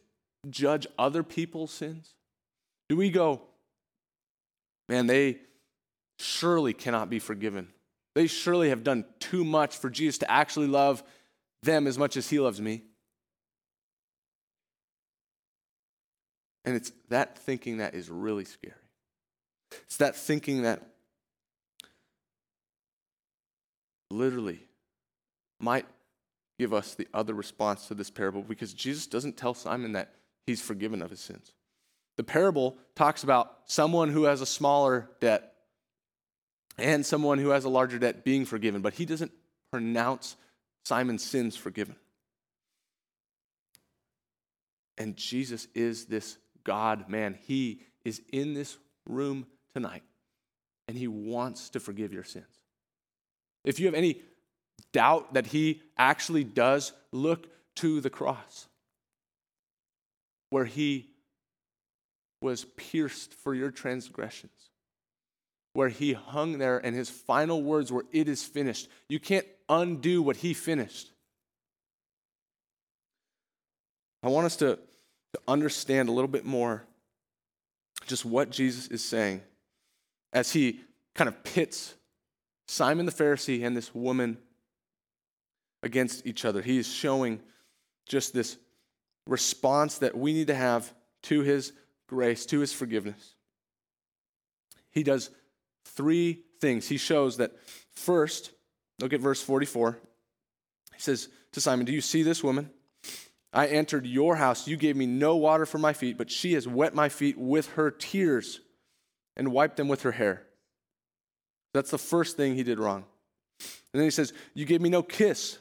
judge 0.50 0.86
other 0.98 1.22
people's 1.22 1.70
sins? 1.70 2.14
Do 2.88 2.96
we 2.96 3.10
go, 3.10 3.40
man, 4.88 5.06
they 5.06 5.38
surely 6.18 6.72
cannot 6.72 7.10
be 7.10 7.18
forgiven? 7.18 7.68
They 8.14 8.26
surely 8.26 8.68
have 8.68 8.84
done 8.84 9.04
too 9.18 9.44
much 9.44 9.76
for 9.76 9.90
Jesus 9.90 10.18
to 10.18 10.30
actually 10.30 10.68
love 10.68 11.02
them 11.62 11.86
as 11.86 11.98
much 11.98 12.16
as 12.16 12.28
he 12.28 12.38
loves 12.38 12.60
me. 12.60 12.82
And 16.64 16.76
it's 16.76 16.92
that 17.10 17.38
thinking 17.38 17.78
that 17.78 17.94
is 17.94 18.08
really 18.08 18.44
scary. 18.44 18.74
It's 19.82 19.98
that 19.98 20.16
thinking 20.16 20.62
that 20.62 20.82
literally 24.10 24.60
might 25.60 25.86
give 26.58 26.72
us 26.72 26.94
the 26.94 27.08
other 27.12 27.34
response 27.34 27.88
to 27.88 27.94
this 27.94 28.10
parable 28.10 28.42
because 28.42 28.72
Jesus 28.72 29.06
doesn't 29.06 29.36
tell 29.36 29.54
Simon 29.54 29.92
that 29.92 30.14
he's 30.46 30.62
forgiven 30.62 31.02
of 31.02 31.10
his 31.10 31.20
sins. 31.20 31.52
The 32.16 32.24
parable 32.24 32.76
talks 32.94 33.24
about 33.24 33.56
someone 33.66 34.10
who 34.10 34.24
has 34.24 34.40
a 34.40 34.46
smaller 34.46 35.10
debt 35.20 35.52
and 36.78 37.04
someone 37.04 37.38
who 37.38 37.50
has 37.50 37.64
a 37.64 37.68
larger 37.68 37.98
debt 37.98 38.24
being 38.24 38.44
forgiven, 38.44 38.82
but 38.82 38.94
he 38.94 39.04
doesn't 39.04 39.32
pronounce 39.72 40.36
Simon's 40.84 41.24
sins 41.24 41.56
forgiven. 41.56 41.96
And 44.96 45.16
Jesus 45.16 45.66
is 45.74 46.06
this 46.06 46.38
God 46.64 47.08
man. 47.08 47.38
He 47.46 47.80
is 48.04 48.20
in 48.32 48.54
this 48.54 48.76
room 49.06 49.46
tonight, 49.72 50.02
and 50.88 50.96
he 50.96 51.08
wants 51.08 51.70
to 51.70 51.80
forgive 51.80 52.12
your 52.12 52.24
sins. 52.24 52.44
If 53.64 53.80
you 53.80 53.86
have 53.86 53.94
any 53.94 54.20
doubt 54.92 55.34
that 55.34 55.46
he 55.46 55.82
actually 55.96 56.44
does, 56.44 56.92
look 57.12 57.48
to 57.76 58.00
the 58.00 58.10
cross 58.10 58.68
where 60.50 60.64
he 60.64 61.10
was 62.40 62.64
pierced 62.76 63.34
for 63.34 63.54
your 63.54 63.70
transgressions, 63.70 64.70
where 65.72 65.88
he 65.88 66.12
hung 66.12 66.58
there 66.58 66.78
and 66.78 66.94
his 66.94 67.10
final 67.10 67.62
words 67.62 67.90
were, 67.90 68.04
It 68.12 68.28
is 68.28 68.44
finished. 68.44 68.88
You 69.08 69.18
can't 69.18 69.46
undo 69.68 70.22
what 70.22 70.36
he 70.36 70.54
finished. 70.54 71.10
I 74.22 74.28
want 74.28 74.46
us 74.46 74.56
to, 74.56 74.78
to 75.34 75.40
understand 75.48 76.08
a 76.08 76.12
little 76.12 76.28
bit 76.28 76.44
more 76.44 76.84
just 78.06 78.24
what 78.24 78.50
Jesus 78.50 78.86
is 78.88 79.04
saying 79.04 79.42
as 80.32 80.52
he 80.52 80.80
kind 81.14 81.28
of 81.28 81.42
pits 81.44 81.94
Simon 82.66 83.04
the 83.04 83.12
Pharisee 83.12 83.64
and 83.64 83.76
this 83.76 83.94
woman 83.94 84.38
against 85.82 86.26
each 86.26 86.44
other. 86.44 86.62
He 86.62 86.78
is 86.78 86.88
showing 86.88 87.40
just 88.06 88.32
this 88.32 88.56
response 89.26 89.98
that 89.98 90.16
we 90.16 90.32
need 90.32 90.46
to 90.46 90.54
have 90.54 90.92
to 91.24 91.40
his 91.40 91.72
grace, 92.06 92.46
to 92.46 92.60
his 92.60 92.72
forgiveness. 92.72 93.34
He 94.90 95.02
does 95.02 95.30
three 95.84 96.42
things. 96.60 96.88
He 96.88 96.96
shows 96.96 97.38
that 97.38 97.52
first, 97.94 98.52
look 99.00 99.12
at 99.12 99.20
verse 99.20 99.42
44. 99.42 99.98
He 100.94 101.00
says 101.00 101.28
to 101.52 101.60
Simon, 101.60 101.86
Do 101.86 101.92
you 101.92 102.00
see 102.00 102.22
this 102.22 102.42
woman? 102.42 102.70
I 103.54 103.68
entered 103.68 104.04
your 104.04 104.34
house. 104.34 104.66
You 104.66 104.76
gave 104.76 104.96
me 104.96 105.06
no 105.06 105.36
water 105.36 105.64
for 105.64 105.78
my 105.78 105.92
feet, 105.92 106.18
but 106.18 106.28
she 106.28 106.54
has 106.54 106.66
wet 106.66 106.92
my 106.92 107.08
feet 107.08 107.38
with 107.38 107.68
her 107.74 107.90
tears 107.90 108.60
and 109.36 109.52
wiped 109.52 109.76
them 109.76 109.86
with 109.86 110.02
her 110.02 110.12
hair. 110.12 110.42
That's 111.72 111.90
the 111.90 111.98
first 111.98 112.36
thing 112.36 112.56
he 112.56 112.64
did 112.64 112.80
wrong. 112.80 113.04
And 113.60 114.00
then 114.00 114.04
he 114.04 114.10
says, 114.10 114.32
You 114.54 114.64
gave 114.64 114.80
me 114.80 114.88
no 114.88 115.04
kiss, 115.04 115.58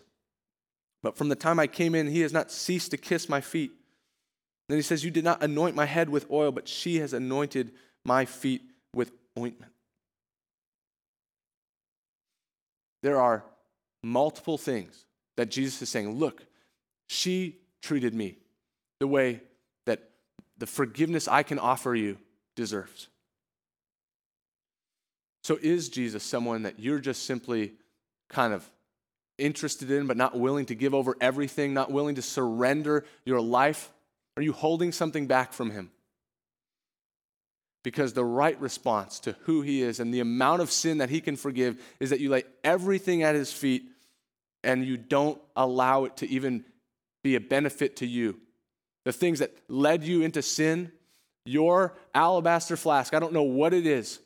but 1.03 1.15
from 1.15 1.29
the 1.29 1.35
time 1.35 1.59
I 1.59 1.67
came 1.67 1.93
in, 1.93 2.07
he 2.07 2.21
has 2.21 2.33
not 2.33 2.51
ceased 2.51 2.91
to 2.91 2.97
kiss 2.97 3.29
my 3.29 3.41
feet. 3.41 3.71
Then 4.69 4.77
he 4.79 4.81
says, 4.81 5.05
You 5.05 5.11
did 5.11 5.23
not 5.23 5.43
anoint 5.43 5.75
my 5.75 5.85
head 5.85 6.09
with 6.09 6.29
oil, 6.31 6.51
but 6.51 6.67
she 6.67 6.97
has 6.97 7.13
anointed 7.13 7.71
my 8.03 8.25
feet 8.25 8.63
with 8.95 9.11
ointment. 9.37 9.71
There 13.03 13.19
are 13.19 13.43
multiple 14.01 14.57
things 14.57 15.05
that 15.37 15.51
Jesus 15.51 15.79
is 15.83 15.89
saying, 15.89 16.17
Look, 16.17 16.45
she 17.07 17.57
treated 17.83 18.15
me 18.15 18.37
the 18.99 19.07
way 19.07 19.41
that 19.85 20.09
the 20.57 20.65
forgiveness 20.65 21.27
I 21.27 21.43
can 21.43 21.59
offer 21.59 21.93
you 21.93 22.17
deserves. 22.55 23.09
So, 25.43 25.59
is 25.61 25.89
Jesus 25.89 26.23
someone 26.23 26.63
that 26.63 26.79
you're 26.79 26.99
just 26.99 27.25
simply 27.25 27.73
kind 28.29 28.53
of 28.53 28.67
interested 29.37 29.91
in, 29.91 30.07
but 30.07 30.15
not 30.15 30.39
willing 30.39 30.65
to 30.67 30.75
give 30.75 30.93
over 30.93 31.15
everything, 31.19 31.73
not 31.73 31.91
willing 31.91 32.15
to 32.15 32.21
surrender 32.21 33.03
your 33.25 33.41
life? 33.41 33.91
Are 34.37 34.41
you 34.41 34.53
holding 34.53 34.93
something 34.93 35.27
back 35.27 35.51
from 35.51 35.69
Him? 35.69 35.91
Because 37.83 38.13
the 38.13 38.23
right 38.23 38.59
response 38.61 39.19
to 39.21 39.35
who 39.41 39.61
He 39.61 39.81
is 39.81 39.99
and 39.99 40.13
the 40.13 40.21
amount 40.21 40.61
of 40.61 40.71
sin 40.71 40.99
that 40.99 41.09
He 41.09 41.19
can 41.19 41.35
forgive 41.35 41.81
is 41.99 42.09
that 42.11 42.21
you 42.21 42.29
lay 42.29 42.43
everything 42.63 43.23
at 43.23 43.35
His 43.35 43.51
feet 43.51 43.83
and 44.63 44.85
you 44.85 44.95
don't 44.95 45.41
allow 45.57 46.05
it 46.05 46.15
to 46.17 46.29
even 46.29 46.63
be 47.23 47.35
a 47.35 47.39
benefit 47.39 47.97
to 47.97 48.05
you. 48.05 48.39
The 49.05 49.13
things 49.13 49.39
that 49.39 49.55
led 49.67 50.03
you 50.03 50.21
into 50.21 50.41
sin, 50.41 50.91
your 51.45 51.95
alabaster 52.13 52.77
flask, 52.77 53.13
I 53.13 53.19
don't 53.19 53.33
know 53.33 53.43
what 53.43 53.73
it 53.73 53.85
is, 53.85 54.19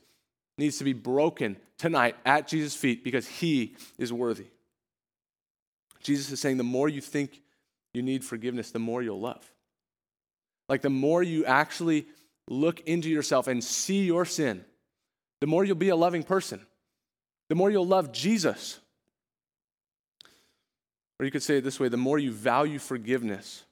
needs 0.57 0.77
to 0.79 0.83
be 0.83 0.93
broken 0.93 1.57
tonight 1.77 2.15
at 2.25 2.47
Jesus' 2.47 2.75
feet 2.75 3.03
because 3.03 3.27
He 3.27 3.75
is 3.97 4.12
worthy. 4.12 4.47
Jesus 6.01 6.31
is 6.31 6.39
saying 6.39 6.57
the 6.57 6.63
more 6.63 6.89
you 6.89 7.01
think 7.01 7.41
you 7.93 8.01
need 8.01 8.23
forgiveness, 8.23 8.71
the 8.71 8.79
more 8.79 9.01
you'll 9.01 9.19
love. 9.19 9.43
Like 10.69 10.81
the 10.81 10.89
more 10.89 11.23
you 11.23 11.45
actually 11.45 12.07
look 12.49 12.81
into 12.81 13.10
yourself 13.10 13.47
and 13.47 13.63
see 13.63 14.05
your 14.05 14.25
sin, 14.25 14.63
the 15.41 15.47
more 15.47 15.63
you'll 15.63 15.75
be 15.75 15.89
a 15.89 15.95
loving 15.95 16.23
person, 16.23 16.65
the 17.49 17.55
more 17.55 17.69
you'll 17.69 17.88
love 17.88 18.12
Jesus. 18.12 18.79
Or 21.19 21.25
you 21.25 21.32
could 21.32 21.43
say 21.43 21.58
it 21.58 21.63
this 21.63 21.80
way 21.80 21.89
the 21.89 21.97
more 21.97 22.19
you 22.19 22.32
value 22.32 22.80
forgiveness, 22.80 23.63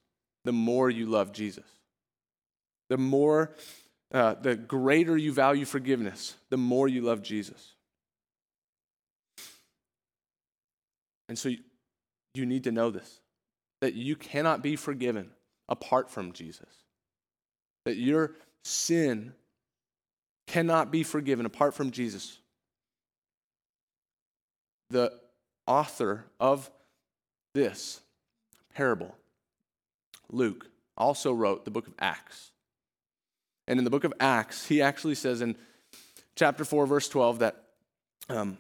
the 0.43 0.51
more 0.51 0.89
you 0.89 1.05
love 1.05 1.31
Jesus. 1.31 1.65
The 2.89 2.97
more, 2.97 3.51
uh, 4.13 4.35
the 4.35 4.55
greater 4.55 5.17
you 5.17 5.33
value 5.33 5.65
forgiveness, 5.65 6.35
the 6.49 6.57
more 6.57 6.87
you 6.87 7.01
love 7.01 7.21
Jesus. 7.23 7.73
And 11.27 11.37
so 11.37 11.49
you, 11.49 11.57
you 12.35 12.45
need 12.45 12.65
to 12.65 12.71
know 12.71 12.91
this 12.91 13.19
that 13.81 13.93
you 13.93 14.15
cannot 14.15 14.63
be 14.63 14.75
forgiven 14.75 15.29
apart 15.69 16.09
from 16.09 16.31
Jesus. 16.31 16.69
That 17.85 17.97
your 17.97 18.31
sin 18.63 19.33
cannot 20.47 20.91
be 20.91 21.03
forgiven 21.03 21.45
apart 21.45 21.73
from 21.73 21.91
Jesus. 21.91 22.39
The 24.89 25.11
author 25.67 26.25
of 26.39 26.69
this 27.55 28.01
parable, 28.75 29.15
Luke, 30.29 30.67
also 30.95 31.31
wrote 31.31 31.65
the 31.65 31.71
book 31.71 31.87
of 31.87 31.93
Acts. 31.97 32.51
And 33.67 33.79
in 33.79 33.85
the 33.85 33.89
book 33.89 34.03
of 34.03 34.13
Acts, 34.19 34.67
he 34.67 34.81
actually 34.81 35.15
says 35.15 35.41
in 35.41 35.55
chapter 36.35 36.63
4, 36.63 36.85
verse 36.85 37.09
12, 37.09 37.39
that 37.39 37.63
um, 38.29 38.57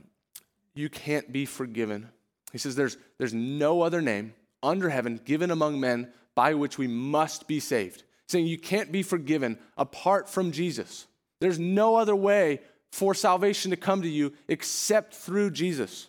you 0.73 0.89
can't 0.89 1.31
be 1.31 1.45
forgiven. 1.45 2.09
He 2.51 2.57
says, 2.57 2.75
there's, 2.75 2.97
there's 3.19 3.33
no 3.33 3.81
other 3.81 4.01
name 4.01 4.33
under 4.63 4.89
heaven 4.89 5.19
given 5.23 5.51
among 5.51 5.79
men 5.79 6.11
by 6.33 6.53
which 6.53 6.77
we 6.77 6.87
must 6.87 7.47
be 7.47 7.59
saved. 7.59 8.03
Saying 8.27 8.47
you 8.47 8.57
can't 8.57 8.91
be 8.91 9.03
forgiven 9.03 9.59
apart 9.77 10.27
from 10.29 10.51
Jesus. 10.51 11.05
There's 11.41 11.59
no 11.59 11.97
other 11.97 12.15
way 12.15 12.61
for 12.91 13.13
salvation 13.13 13.71
to 13.71 13.77
come 13.77 14.01
to 14.01 14.09
you 14.09 14.33
except 14.47 15.13
through 15.13 15.51
Jesus. 15.51 16.07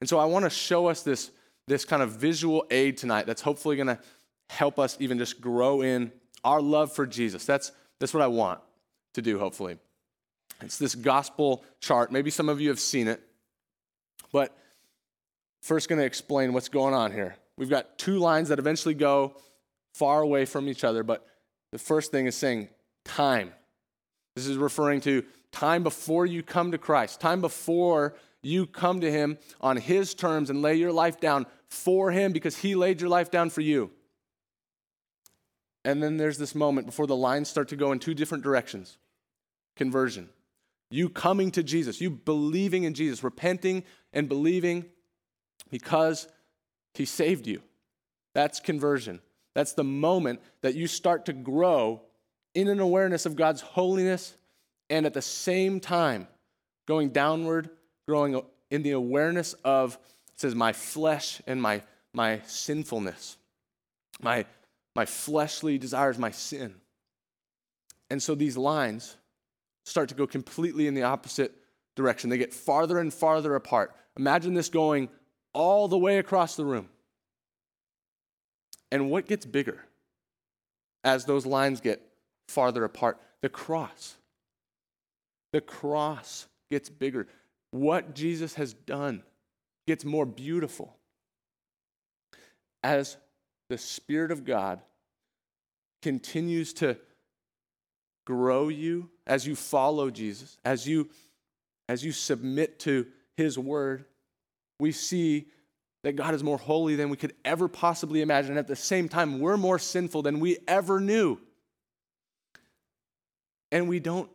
And 0.00 0.08
so 0.08 0.18
I 0.18 0.24
want 0.24 0.44
to 0.44 0.50
show 0.50 0.86
us 0.86 1.02
this, 1.02 1.30
this 1.66 1.84
kind 1.84 2.02
of 2.02 2.12
visual 2.12 2.64
aid 2.70 2.96
tonight 2.96 3.26
that's 3.26 3.42
hopefully 3.42 3.76
going 3.76 3.88
to 3.88 3.98
help 4.48 4.78
us 4.78 4.96
even 5.00 5.18
just 5.18 5.40
grow 5.40 5.82
in 5.82 6.12
our 6.44 6.60
love 6.60 6.92
for 6.92 7.06
Jesus. 7.06 7.44
That's, 7.44 7.72
that's 7.98 8.14
what 8.14 8.22
I 8.22 8.28
want 8.28 8.60
to 9.14 9.22
do, 9.22 9.38
hopefully. 9.38 9.78
It's 10.62 10.78
this 10.78 10.94
gospel 10.94 11.64
chart. 11.80 12.10
Maybe 12.10 12.30
some 12.30 12.48
of 12.48 12.60
you 12.60 12.68
have 12.68 12.80
seen 12.80 13.08
it, 13.08 13.20
but 14.32 14.56
first, 15.62 15.88
going 15.88 16.00
to 16.00 16.04
explain 16.04 16.52
what's 16.52 16.68
going 16.68 16.94
on 16.94 17.12
here. 17.12 17.36
We've 17.56 17.70
got 17.70 17.98
two 17.98 18.18
lines 18.18 18.48
that 18.48 18.58
eventually 18.58 18.94
go 18.94 19.34
far 19.94 20.22
away 20.22 20.44
from 20.44 20.68
each 20.68 20.84
other, 20.84 21.02
but 21.02 21.26
the 21.72 21.78
first 21.78 22.10
thing 22.10 22.26
is 22.26 22.36
saying 22.36 22.68
time. 23.04 23.52
This 24.36 24.46
is 24.46 24.56
referring 24.56 25.00
to 25.02 25.24
time 25.50 25.82
before 25.82 26.26
you 26.26 26.42
come 26.42 26.72
to 26.72 26.78
Christ, 26.78 27.20
time 27.20 27.40
before 27.40 28.14
you 28.42 28.66
come 28.66 29.00
to 29.00 29.10
Him 29.10 29.38
on 29.60 29.76
His 29.76 30.14
terms 30.14 30.50
and 30.50 30.62
lay 30.62 30.74
your 30.74 30.92
life 30.92 31.20
down 31.20 31.46
for 31.68 32.10
Him 32.10 32.32
because 32.32 32.56
He 32.58 32.74
laid 32.74 33.00
your 33.00 33.10
life 33.10 33.30
down 33.30 33.50
for 33.50 33.60
you. 33.60 33.90
And 35.84 36.02
then 36.02 36.16
there's 36.16 36.38
this 36.38 36.54
moment 36.54 36.86
before 36.86 37.06
the 37.06 37.16
lines 37.16 37.48
start 37.48 37.68
to 37.68 37.76
go 37.76 37.92
in 37.92 37.98
two 37.98 38.14
different 38.14 38.44
directions 38.44 38.98
conversion. 39.76 40.28
You 40.90 41.08
coming 41.08 41.50
to 41.52 41.62
Jesus, 41.62 42.00
you 42.00 42.10
believing 42.10 42.84
in 42.84 42.94
Jesus, 42.94 43.22
repenting 43.22 43.84
and 44.12 44.28
believing 44.28 44.86
because 45.70 46.28
He 46.94 47.04
saved 47.04 47.46
you. 47.46 47.62
That's 48.34 48.60
conversion. 48.60 49.20
That's 49.54 49.72
the 49.72 49.84
moment 49.84 50.40
that 50.62 50.74
you 50.74 50.86
start 50.86 51.26
to 51.26 51.32
grow 51.32 52.02
in 52.54 52.68
an 52.68 52.80
awareness 52.80 53.26
of 53.26 53.36
God's 53.36 53.60
holiness 53.60 54.36
and 54.90 55.06
at 55.06 55.14
the 55.14 55.22
same 55.22 55.80
time 55.80 56.28
going 56.86 57.10
downward 57.10 57.70
growing 58.08 58.40
in 58.70 58.82
the 58.82 58.92
awareness 58.92 59.52
of, 59.64 59.98
says, 60.34 60.54
my 60.54 60.72
flesh 60.72 61.42
and 61.46 61.60
my, 61.60 61.82
my 62.14 62.40
sinfulness, 62.46 63.36
my, 64.22 64.46
my 64.96 65.04
fleshly 65.04 65.76
desires, 65.76 66.18
my 66.18 66.30
sin. 66.30 66.74
And 68.08 68.22
so 68.22 68.34
these 68.34 68.56
lines 68.56 69.18
start 69.84 70.08
to 70.08 70.14
go 70.14 70.26
completely 70.26 70.86
in 70.86 70.94
the 70.94 71.02
opposite 71.02 71.52
direction. 71.96 72.30
They 72.30 72.38
get 72.38 72.54
farther 72.54 72.98
and 72.98 73.12
farther 73.12 73.54
apart. 73.54 73.94
Imagine 74.18 74.54
this 74.54 74.70
going 74.70 75.10
all 75.52 75.86
the 75.86 75.98
way 75.98 76.16
across 76.16 76.56
the 76.56 76.64
room. 76.64 76.88
And 78.90 79.10
what 79.10 79.26
gets 79.26 79.44
bigger 79.44 79.84
as 81.04 81.26
those 81.26 81.44
lines 81.44 81.82
get 81.82 82.00
farther 82.48 82.84
apart? 82.84 83.20
The 83.42 83.50
cross. 83.50 84.16
The 85.52 85.60
cross 85.60 86.46
gets 86.70 86.88
bigger 86.88 87.26
what 87.70 88.14
Jesus 88.14 88.54
has 88.54 88.72
done 88.72 89.22
gets 89.86 90.04
more 90.04 90.26
beautiful 90.26 90.96
as 92.82 93.16
the 93.68 93.78
Spirit 93.78 94.30
of 94.30 94.44
God 94.44 94.80
continues 96.02 96.72
to 96.74 96.96
grow 98.26 98.68
you 98.68 99.10
as 99.26 99.46
you 99.46 99.56
follow 99.56 100.10
Jesus, 100.10 100.58
as 100.64 100.86
you 100.86 101.08
as 101.88 102.04
you 102.04 102.12
submit 102.12 102.78
to 102.80 103.06
his 103.36 103.58
word, 103.58 104.04
we 104.78 104.92
see 104.92 105.46
that 106.04 106.16
God 106.16 106.34
is 106.34 106.44
more 106.44 106.58
holy 106.58 106.96
than 106.96 107.08
we 107.08 107.16
could 107.16 107.34
ever 107.44 107.66
possibly 107.66 108.20
imagine. 108.20 108.50
And 108.50 108.58
at 108.58 108.68
the 108.68 108.76
same 108.76 109.08
time, 109.08 109.40
we're 109.40 109.56
more 109.56 109.78
sinful 109.78 110.22
than 110.22 110.38
we 110.38 110.58
ever 110.68 111.00
knew. 111.00 111.38
And 113.72 113.88
we 113.88 114.00
don't 114.00 114.30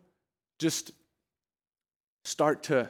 just 0.58 0.92
start 2.26 2.64
to 2.64 2.90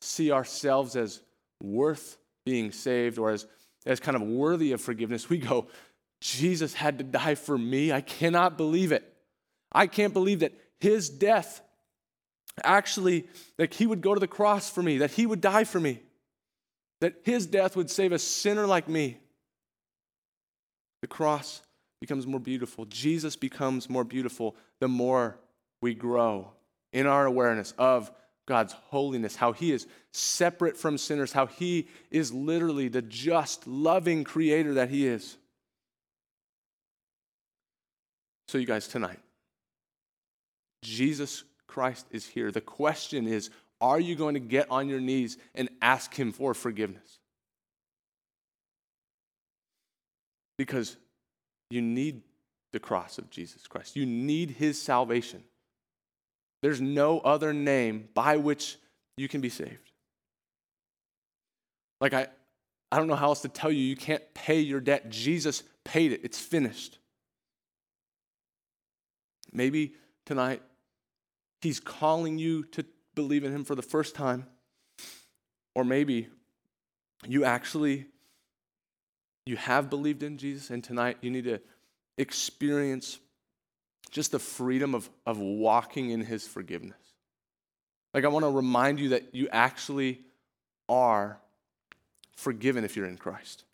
see 0.00 0.32
ourselves 0.32 0.96
as 0.96 1.20
worth 1.62 2.16
being 2.44 2.72
saved 2.72 3.18
or 3.18 3.30
as, 3.30 3.46
as 3.86 4.00
kind 4.00 4.16
of 4.16 4.22
worthy 4.22 4.72
of 4.72 4.80
forgiveness, 4.80 5.28
we 5.28 5.38
go, 5.38 5.66
Jesus 6.20 6.74
had 6.74 6.98
to 6.98 7.04
die 7.04 7.34
for 7.34 7.56
me. 7.56 7.92
I 7.92 8.00
cannot 8.00 8.56
believe 8.56 8.92
it. 8.92 9.04
I 9.72 9.86
can't 9.86 10.12
believe 10.12 10.40
that 10.40 10.52
his 10.80 11.08
death 11.08 11.60
actually, 12.64 13.28
that 13.56 13.74
he 13.74 13.86
would 13.86 14.00
go 14.00 14.14
to 14.14 14.20
the 14.20 14.26
cross 14.26 14.70
for 14.70 14.82
me, 14.82 14.98
that 14.98 15.12
he 15.12 15.26
would 15.26 15.40
die 15.40 15.64
for 15.64 15.78
me, 15.78 16.00
that 17.00 17.14
his 17.22 17.46
death 17.46 17.76
would 17.76 17.90
save 17.90 18.12
a 18.12 18.18
sinner 18.18 18.66
like 18.66 18.88
me. 18.88 19.18
The 21.02 21.08
cross 21.08 21.62
becomes 22.00 22.26
more 22.26 22.40
beautiful. 22.40 22.84
Jesus 22.86 23.36
becomes 23.36 23.88
more 23.88 24.04
beautiful 24.04 24.56
the 24.80 24.88
more 24.88 25.38
we 25.80 25.94
grow 25.94 26.52
in 26.92 27.06
our 27.06 27.26
awareness 27.26 27.72
of 27.78 28.10
God's 28.48 28.72
holiness, 28.72 29.36
how 29.36 29.52
He 29.52 29.72
is 29.72 29.86
separate 30.10 30.76
from 30.76 30.96
sinners, 30.96 31.32
how 31.32 31.46
He 31.46 31.86
is 32.10 32.32
literally 32.32 32.88
the 32.88 33.02
just, 33.02 33.66
loving 33.66 34.24
creator 34.24 34.74
that 34.74 34.88
He 34.88 35.06
is. 35.06 35.36
So, 38.48 38.56
you 38.56 38.66
guys, 38.66 38.88
tonight, 38.88 39.20
Jesus 40.82 41.44
Christ 41.66 42.06
is 42.10 42.26
here. 42.26 42.50
The 42.50 42.62
question 42.62 43.28
is 43.28 43.50
are 43.82 44.00
you 44.00 44.16
going 44.16 44.34
to 44.34 44.40
get 44.40 44.66
on 44.70 44.88
your 44.88 45.00
knees 45.00 45.36
and 45.54 45.68
ask 45.82 46.14
Him 46.14 46.32
for 46.32 46.54
forgiveness? 46.54 47.18
Because 50.56 50.96
you 51.70 51.82
need 51.82 52.22
the 52.72 52.80
cross 52.80 53.18
of 53.18 53.28
Jesus 53.28 53.66
Christ, 53.66 53.94
you 53.94 54.06
need 54.06 54.52
His 54.52 54.80
salvation. 54.80 55.44
There's 56.62 56.80
no 56.80 57.20
other 57.20 57.52
name 57.52 58.08
by 58.14 58.36
which 58.36 58.76
you 59.16 59.28
can 59.28 59.40
be 59.40 59.48
saved. 59.48 59.92
Like, 62.00 62.12
I, 62.12 62.28
I 62.90 62.98
don't 62.98 63.08
know 63.08 63.14
how 63.14 63.28
else 63.28 63.42
to 63.42 63.48
tell 63.48 63.70
you, 63.70 63.82
you 63.82 63.96
can't 63.96 64.22
pay 64.34 64.60
your 64.60 64.80
debt. 64.80 65.10
Jesus 65.10 65.62
paid 65.84 66.12
it, 66.12 66.20
it's 66.24 66.38
finished. 66.38 66.98
Maybe 69.52 69.94
tonight, 70.26 70.62
He's 71.60 71.80
calling 71.80 72.38
you 72.38 72.64
to 72.66 72.84
believe 73.14 73.44
in 73.44 73.52
Him 73.52 73.64
for 73.64 73.74
the 73.74 73.82
first 73.82 74.14
time. 74.14 74.46
Or 75.74 75.84
maybe 75.84 76.28
you 77.26 77.44
actually 77.44 78.06
you 79.46 79.56
have 79.56 79.88
believed 79.88 80.22
in 80.22 80.36
Jesus 80.36 80.70
and 80.70 80.84
tonight 80.84 81.16
you 81.22 81.30
need 81.30 81.44
to 81.44 81.58
experience 82.18 83.18
just 84.08 84.32
the 84.32 84.38
freedom 84.38 84.94
of, 84.94 85.08
of 85.26 85.38
walking 85.38 86.10
in 86.10 86.22
his 86.22 86.46
forgiveness. 86.46 86.96
Like, 88.14 88.24
I 88.24 88.28
want 88.28 88.44
to 88.44 88.50
remind 88.50 89.00
you 89.00 89.10
that 89.10 89.34
you 89.34 89.48
actually 89.52 90.20
are 90.88 91.38
forgiven 92.36 92.84
if 92.84 92.96
you're 92.96 93.06
in 93.06 93.18
Christ. 93.18 93.64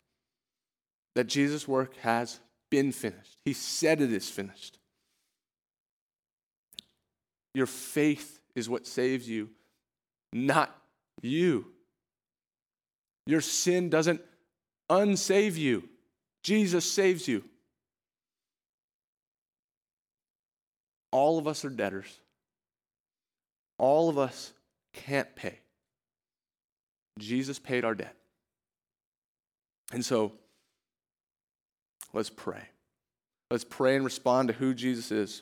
That 1.15 1.27
Jesus' 1.27 1.67
work 1.67 1.95
has 1.97 2.39
been 2.69 2.91
finished. 2.91 3.39
He 3.45 3.53
said 3.53 4.01
it 4.01 4.11
is 4.11 4.29
finished. 4.29 4.77
Your 7.53 7.67
faith 7.67 8.39
is 8.53 8.69
what 8.69 8.85
saves 8.85 9.29
you, 9.29 9.49
not 10.33 10.75
you. 11.21 11.67
Your 13.25 13.41
sin 13.41 13.89
doesn't 13.89 14.21
unsave 14.89 15.55
you, 15.55 15.87
Jesus 16.43 16.89
saves 16.91 17.27
you. 17.27 17.43
All 21.15 21.37
of 21.37 21.47
us 21.47 21.63
are 21.63 21.69
debtors. 21.69 22.19
All 23.77 24.09
of 24.09 24.17
us 24.17 24.51
can't 24.91 25.33
pay. 25.33 25.59
Jesus 27.19 27.57
paid 27.57 27.85
our 27.85 27.95
debt. 27.95 28.17
And 29.93 30.03
so, 30.03 30.33
let's 32.11 32.29
pray. 32.29 32.63
Let's 33.49 33.63
pray 33.63 33.95
and 33.95 34.03
respond 34.03 34.49
to 34.49 34.53
who 34.55 34.73
Jesus 34.73 35.09
is. 35.09 35.41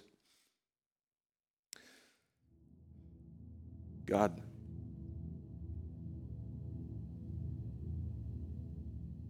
God, 4.05 4.39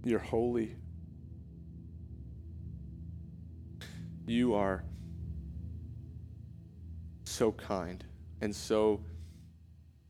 you're 0.04 0.20
holy. 0.20 0.76
You 4.28 4.56
are 4.56 4.84
so 7.34 7.52
kind 7.52 8.04
and 8.42 8.56
so 8.56 9.02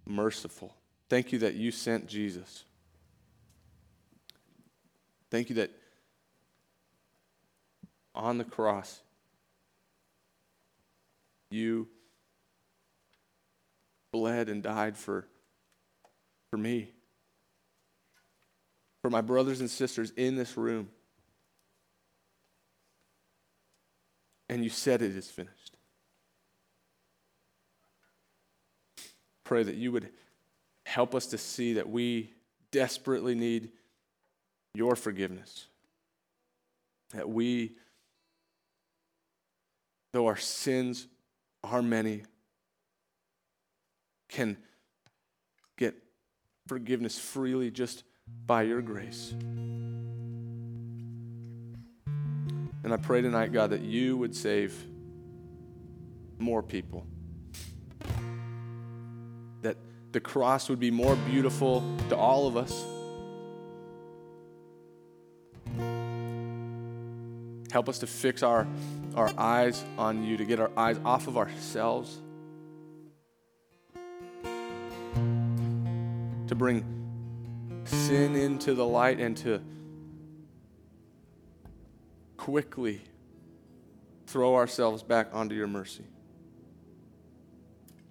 merciful. 0.05 0.75
Thank 1.09 1.31
you 1.31 1.39
that 1.39 1.55
you 1.55 1.71
sent 1.71 2.07
Jesus. 2.07 2.65
Thank 5.31 5.49
you 5.49 5.55
that 5.55 5.71
on 8.13 8.37
the 8.37 8.43
cross, 8.43 9.01
you 11.49 11.87
bled 14.11 14.49
and 14.49 14.61
died 14.61 14.97
for, 14.97 15.25
for 16.51 16.57
me, 16.57 16.91
for 19.01 19.09
my 19.09 19.21
brothers 19.21 19.59
and 19.61 19.69
sisters 19.69 20.11
in 20.17 20.35
this 20.35 20.57
room. 20.57 20.89
And 24.49 24.63
you 24.63 24.69
said 24.69 25.01
it 25.01 25.15
is 25.15 25.31
finished. 25.31 25.62
Pray 29.53 29.61
that 29.61 29.75
you 29.75 29.91
would 29.91 30.09
help 30.83 31.13
us 31.13 31.27
to 31.27 31.37
see 31.37 31.73
that 31.73 31.87
we 31.87 32.33
desperately 32.71 33.35
need 33.35 33.69
your 34.73 34.95
forgiveness. 34.95 35.67
That 37.11 37.29
we, 37.29 37.73
though 40.11 40.25
our 40.25 40.37
sins 40.37 41.05
are 41.63 41.83
many, 41.83 42.23
can 44.27 44.57
get 45.77 45.93
forgiveness 46.65 47.19
freely 47.19 47.69
just 47.69 48.05
by 48.47 48.63
your 48.63 48.81
grace. 48.81 49.35
And 52.83 52.91
I 52.91 52.97
pray 52.97 53.21
tonight, 53.21 53.53
God, 53.53 53.69
that 53.69 53.81
you 53.81 54.17
would 54.17 54.35
save 54.35 54.73
more 56.39 56.63
people 56.63 57.05
the 60.13 60.21
cross 60.21 60.69
would 60.69 60.79
be 60.79 60.91
more 60.91 61.15
beautiful 61.15 61.83
to 62.07 62.15
all 62.15 62.47
of 62.47 62.55
us. 62.55 62.85
Help 67.71 67.89
us 67.89 67.97
to 67.97 68.07
fix 68.07 68.43
our, 68.43 68.67
our 69.15 69.33
eyes 69.39 69.83
on 69.97 70.23
you, 70.23 70.37
to 70.37 70.45
get 70.45 70.59
our 70.59 70.69
eyes 70.77 70.99
off 71.03 71.27
of 71.27 71.35
ourselves, 71.35 72.21
to 76.47 76.55
bring 76.55 76.85
sin 77.85 78.35
into 78.35 78.75
the 78.75 78.85
light, 78.85 79.19
and 79.19 79.35
to 79.37 79.59
quickly 82.37 83.01
throw 84.27 84.53
ourselves 84.53 85.01
back 85.01 85.29
onto 85.33 85.55
your 85.55 85.65
mercy. 85.65 86.03